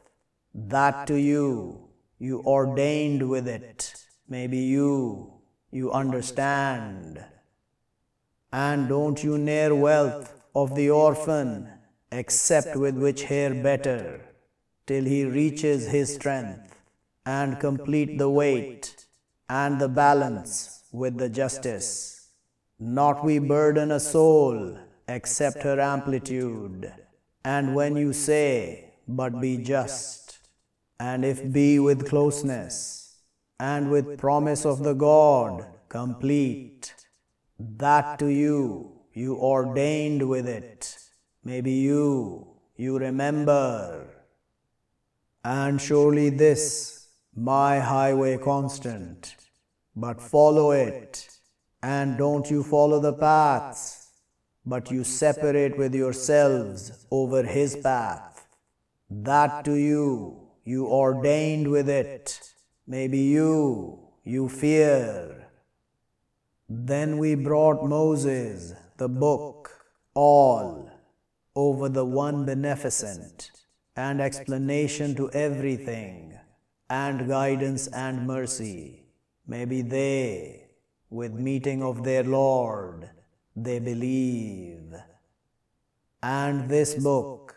That 0.54 1.06
to 1.08 1.16
you, 1.16 1.88
you 2.18 2.42
ordained 2.46 3.28
with 3.28 3.48
it, 3.48 3.94
maybe 4.28 4.58
you, 4.58 5.32
you 5.72 5.90
understand. 5.90 7.24
And 8.52 8.88
don't 8.88 9.24
you 9.24 9.38
near 9.38 9.74
wealth 9.74 10.32
of 10.54 10.74
the 10.76 10.90
orphan, 10.90 11.68
except 12.12 12.76
with 12.76 12.96
which 12.96 13.24
hair 13.24 13.54
better, 13.54 14.20
till 14.86 15.04
he 15.04 15.24
reaches 15.24 15.88
his 15.88 16.14
strength, 16.14 16.76
and 17.24 17.60
complete 17.60 18.18
the 18.18 18.28
weight 18.28 19.06
and 19.48 19.80
the 19.80 19.88
balance 19.88 20.84
with 20.92 21.18
the 21.18 21.28
justice. 21.28 22.28
Not 22.78 23.24
we 23.24 23.38
burden 23.38 23.92
a 23.92 24.00
soul, 24.00 24.78
except 25.06 25.62
her 25.62 25.80
amplitude. 25.80 26.92
And 27.44 27.74
when 27.74 27.96
you 27.96 28.12
say, 28.12 28.94
but 29.06 29.40
be 29.40 29.56
just, 29.58 30.40
and 30.98 31.24
if 31.24 31.52
be 31.52 31.78
with 31.78 32.08
closeness, 32.08 33.20
and 33.60 33.90
with 33.90 34.18
promise 34.18 34.64
of 34.66 34.82
the 34.82 34.94
God 34.94 35.66
complete, 35.88 36.94
that 37.58 38.18
to 38.18 38.26
you 38.26 38.92
you 39.12 39.36
ordained 39.36 40.28
with 40.28 40.48
it 40.48 40.98
Maybe 41.44 41.72
you, 41.72 42.46
you 42.76 42.98
remember. 42.98 44.06
And 45.44 45.80
surely 45.80 46.30
this, 46.30 47.08
my 47.34 47.80
highway 47.80 48.36
constant, 48.38 49.34
but 49.96 50.20
follow 50.20 50.70
it, 50.70 51.28
and 51.82 52.16
don't 52.16 52.48
you 52.50 52.62
follow 52.62 53.00
the 53.00 53.12
paths, 53.12 54.10
but 54.64 54.90
you 54.90 55.02
separate 55.02 55.76
with 55.76 55.94
yourselves 55.94 57.06
over 57.10 57.42
his 57.42 57.76
path. 57.76 58.46
That 59.10 59.64
to 59.64 59.74
you, 59.74 60.48
you 60.64 60.86
ordained 60.86 61.68
with 61.68 61.88
it, 61.88 62.52
maybe 62.86 63.18
you, 63.18 63.98
you 64.24 64.48
fear. 64.48 65.48
Then 66.68 67.18
we 67.18 67.34
brought 67.34 67.84
Moses, 67.84 68.74
the 68.96 69.08
book, 69.08 69.70
all 70.14 70.90
over 71.56 71.88
the 71.88 72.04
one 72.04 72.44
beneficent, 72.44 73.50
and 73.96 74.20
explanation 74.20 75.14
to 75.16 75.30
everything, 75.32 76.38
and 76.88 77.28
guidance 77.28 77.86
and 77.88 78.26
mercy. 78.26 79.04
Maybe 79.46 79.82
they, 79.82 80.68
with 81.10 81.32
meeting 81.32 81.82
of 81.82 82.04
their 82.04 82.22
Lord, 82.24 83.10
they 83.54 83.78
believe. 83.78 84.94
And 86.22 86.68
this 86.68 86.94
book, 86.94 87.56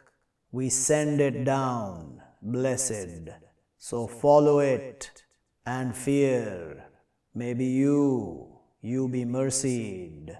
we 0.51 0.69
send 0.69 1.21
it 1.21 1.43
down, 1.45 2.21
blessed, 2.41 3.29
so 3.77 4.07
follow 4.07 4.59
it 4.59 5.23
and 5.65 5.95
fear. 5.95 6.85
Maybe 7.33 7.65
you, 7.65 8.47
you 8.81 9.07
be 9.07 9.25
mercied. 9.25 10.37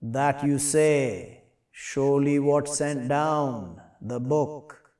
That 0.00 0.44
you 0.44 0.58
say, 0.58 1.42
Surely 1.74 2.38
what 2.38 2.68
sent 2.68 3.08
down 3.08 3.81
the 4.04 4.18
book 4.18 4.90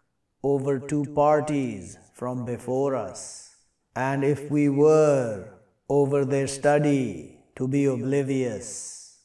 over 0.45 0.79
two 0.79 1.05
parties 1.15 1.99
from 2.15 2.45
before 2.45 2.95
us, 2.95 3.57
and 3.97 4.23
if 4.23 4.49
we 4.49 4.69
were 4.69 5.49
over 5.89 6.25
their 6.25 6.47
study 6.47 7.39
to 7.57 7.67
be 7.67 7.85
oblivious. 7.85 9.19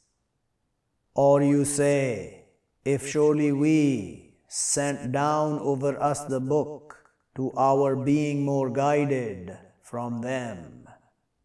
Or 1.14 1.44
you 1.44 1.64
say, 1.64 2.46
if 2.84 3.08
surely 3.08 3.52
we 3.52 4.34
sent 4.48 5.12
down 5.12 5.60
over 5.60 6.02
us 6.02 6.26
the 6.26 6.40
book 6.40 6.98
to 7.36 7.52
our 7.56 7.96
being 7.96 8.44
more 8.44 8.70
guided 8.70 9.58
from 9.84 10.22
them, 10.22 10.88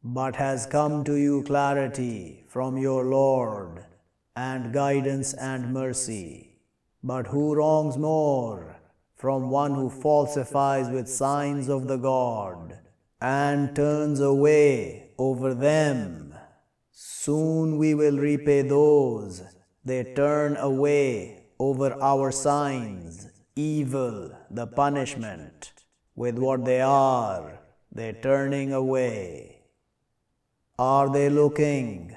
but 0.03 0.37
has 0.37 0.67
come 0.67 1.05
to 1.05 1.17
you 1.17 1.43
clarity 1.43 2.45
from 2.49 2.79
your 2.79 3.05
Lord 3.05 3.85
and 4.35 4.73
guidance 4.73 5.35
and 5.35 5.73
mercy. 5.73 6.52
But 7.03 7.29
who 7.29 7.55
wrongs 7.55 7.97
more 7.97 8.77
from 9.17 9.51
one 9.51 9.75
who 9.75 9.91
falsifies 9.91 10.89
with 10.89 11.09
signs 11.09 11.69
of 11.69 11.89
the 11.89 11.97
God 11.97 12.79
and 13.21 13.75
turns 13.75 14.21
away 14.21 15.11
over 15.19 15.55
them? 15.55 16.35
Soon 16.93 17.79
we 17.79 17.95
will 17.95 18.19
repay 18.19 18.63
those 18.63 19.43
they 19.85 20.05
turn 20.15 20.57
away 20.57 21.47
over 21.59 22.01
our 22.01 22.31
signs, 22.31 23.29
evil, 23.57 24.31
the 24.51 24.67
punishment, 24.67 25.73
with 26.15 26.39
what 26.39 26.65
they 26.65 26.81
are, 26.81 27.61
they 27.91 28.13
turning 28.13 28.73
away. 28.73 29.63
Are 30.79 31.11
they 31.11 31.29
looking, 31.29 32.17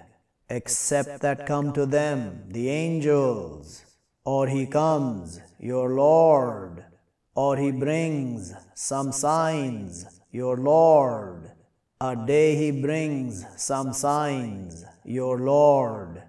except 0.50 1.22
that 1.22 1.48
come 1.48 1.74
to 1.74 1.86
them 1.86 2.46
the 2.50 2.70
angels? 2.70 3.85
Or 4.26 4.48
he 4.48 4.66
comes, 4.66 5.40
your 5.60 5.92
Lord, 5.92 6.84
or 7.36 7.58
he 7.58 7.72
brings 7.72 8.54
some 8.74 9.12
signs, 9.12 10.20
your 10.32 10.58
Lord. 10.58 11.52
A 12.02 12.16
day 12.16 12.56
he 12.56 12.82
brings 12.82 13.46
some 13.56 13.94
signs, 13.94 14.84
your 15.04 15.38
Lord. 15.38 16.24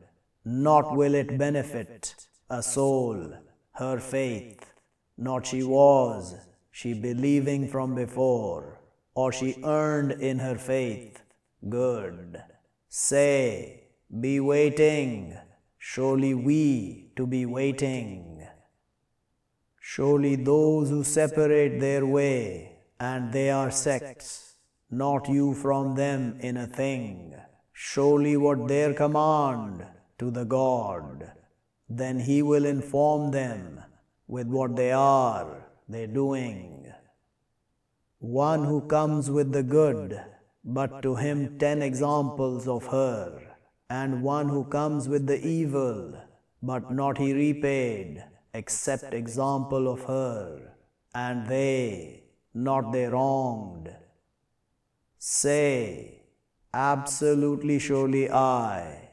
Not 0.45 0.95
will 0.95 1.15
it 1.15 1.39
benefit 1.39 2.15
a 2.51 2.63
soul, 2.63 3.33
her 3.73 3.99
faith, 3.99 4.75
not 5.17 5.47
she 5.47 5.63
was, 5.63 6.37
she 6.71 6.93
believing 6.93 7.67
from 7.67 7.95
before, 7.95 8.79
or 9.15 9.33
she 9.33 9.57
earned 9.65 10.13
in 10.13 10.39
her 10.39 10.57
faith. 10.57 11.23
Good. 11.67 12.43
Say, 12.89 13.85
be 14.21 14.39
waiting, 14.39 15.37
surely 15.79 16.35
we 16.35 17.06
to 17.17 17.27
be 17.27 17.45
waiting. 17.47 18.47
Surely 19.81 20.37
those 20.37 20.91
who 20.91 21.03
separate 21.05 21.81
their 21.81 22.05
way, 22.05 22.79
and 22.99 23.33
they 23.33 23.51
are 23.51 23.71
sects, 23.71 24.55
not 24.91 25.29
you 25.29 25.55
from 25.55 25.95
them 25.95 26.39
in 26.41 26.57
a 26.57 26.67
thing. 26.67 27.35
Surely 27.73 28.37
what 28.37 28.69
their 28.69 28.95
command 28.95 29.85
to 30.19 30.31
the 30.31 30.45
God, 30.45 31.33
then 31.89 32.21
he 32.21 32.43
will 32.43 32.65
inform 32.65 33.31
them 33.31 33.81
with 34.27 34.47
what 34.49 34.77
they 34.77 34.93
are, 34.93 35.69
they 35.89 36.07
doing. 36.07 36.93
One 38.19 38.65
who 38.65 38.81
comes 38.81 39.31
with 39.31 39.53
the 39.53 39.63
good, 39.63 40.21
but 40.65 41.03
to 41.03 41.15
him 41.15 41.59
ten 41.59 41.81
examples 41.83 42.67
of 42.67 42.87
her, 42.87 43.57
and 43.89 44.23
one 44.23 44.49
who 44.49 44.65
comes 44.65 45.09
with 45.09 45.27
the 45.27 45.47
evil, 45.47 46.15
but 46.63 46.91
not 46.91 47.19
he 47.19 47.33
repaid 47.33 48.25
except 48.55 49.13
example 49.13 49.89
of 49.89 50.05
her, 50.05 50.73
and 51.15 51.47
they, 51.47 52.23
not 52.55 52.93
they 52.93 53.07
wronged. 53.07 53.95
Say, 55.19 56.23
absolutely 56.73 57.79
surely 57.79 58.31
I, 58.31 59.11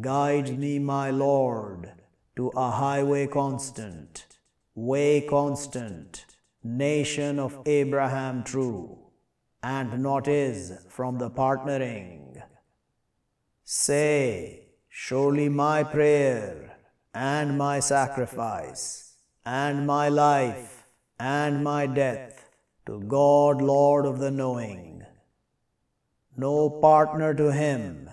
guide 0.00 0.58
me, 0.58 0.78
my 0.78 1.10
Lord, 1.10 1.92
to 2.36 2.48
a 2.56 2.70
highway 2.70 3.26
constant, 3.26 4.26
way 4.74 5.20
constant, 5.20 6.24
nation 6.62 7.38
of 7.38 7.60
Abraham 7.66 8.42
true, 8.44 8.98
and 9.62 10.02
not 10.02 10.26
is 10.26 10.72
from 10.88 11.18
the 11.18 11.30
partnering. 11.30 12.42
Say, 13.64 14.68
surely 14.88 15.48
my 15.48 15.84
prayer 15.84 16.69
and 17.14 17.58
my 17.58 17.80
sacrifice, 17.80 19.16
and 19.44 19.86
my 19.86 20.08
life, 20.08 20.86
and 21.18 21.64
my 21.64 21.86
death, 21.86 22.48
to 22.86 23.00
God, 23.00 23.60
Lord 23.60 24.06
of 24.06 24.18
the 24.18 24.30
knowing. 24.30 25.04
No 26.36 26.70
partner 26.70 27.34
to 27.34 27.52
him, 27.52 28.08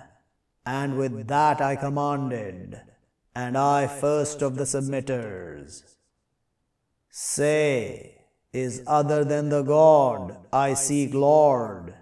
and 0.66 0.98
with 0.98 1.28
that 1.28 1.62
I 1.62 1.76
commanded, 1.76 2.82
and 3.36 3.58
I 3.58 3.88
first 3.88 4.42
of 4.42 4.56
the 4.56 4.64
submitters. 4.64 5.84
Say, 7.10 8.18
is 8.52 8.84
other 8.88 9.24
than 9.24 9.50
the 9.50 9.62
God 9.62 10.38
I 10.52 10.74
seek 10.74 11.14
Lord, 11.14 11.94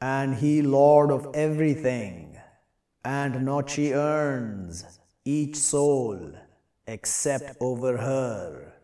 and 0.00 0.34
he 0.36 0.60
Lord 0.60 1.10
of 1.10 1.28
everything, 1.34 2.36
and 3.04 3.44
not 3.44 3.70
she 3.70 3.92
earns 3.92 5.00
each 5.24 5.56
soul 5.56 6.32
except 6.86 7.56
over 7.58 7.96
her, 7.96 8.74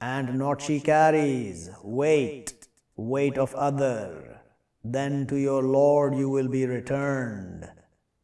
and 0.00 0.38
not 0.38 0.62
she 0.62 0.80
carries 0.80 1.68
weight, 1.82 2.66
weight 2.96 3.36
of 3.36 3.54
other. 3.54 4.40
Then 4.82 5.26
to 5.26 5.36
your 5.36 5.62
Lord 5.62 6.14
you 6.14 6.30
will 6.30 6.48
be 6.48 6.64
returned, 6.64 7.68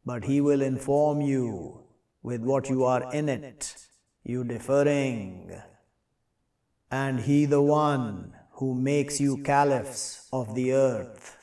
but 0.03 0.23
he 0.23 0.41
will 0.41 0.63
inform 0.63 1.21
you 1.21 1.83
with 2.23 2.41
what 2.41 2.67
you 2.67 2.83
are 2.83 3.13
in 3.13 3.29
it, 3.29 3.75
you 4.23 4.43
deferring. 4.43 5.51
And 6.89 7.19
he 7.19 7.45
the 7.45 7.61
one 7.61 8.33
who 8.53 8.73
makes 8.73 9.19
you 9.21 9.37
caliphs 9.37 10.27
of 10.33 10.55
the 10.55 10.73
earth, 10.73 11.37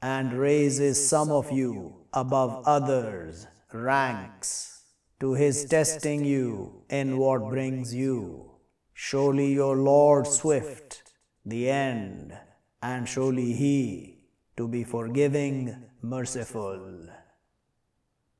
and 0.00 0.32
raises 0.32 1.06
some 1.06 1.30
of 1.30 1.52
you 1.52 2.06
above 2.14 2.64
others, 2.66 3.46
ranks 3.72 4.69
to 5.20 5.34
his 5.34 5.66
testing 5.66 6.24
you 6.24 6.82
in 6.88 7.18
what 7.18 7.48
brings 7.48 7.94
you. 7.94 8.50
Surely 8.94 9.52
your 9.52 9.76
Lord 9.76 10.26
swift, 10.26 11.02
the 11.44 11.70
end, 11.70 12.32
and 12.82 13.08
surely 13.08 13.52
he 13.52 14.24
to 14.56 14.66
be 14.66 14.82
forgiving, 14.82 15.76
merciful. 16.02 17.06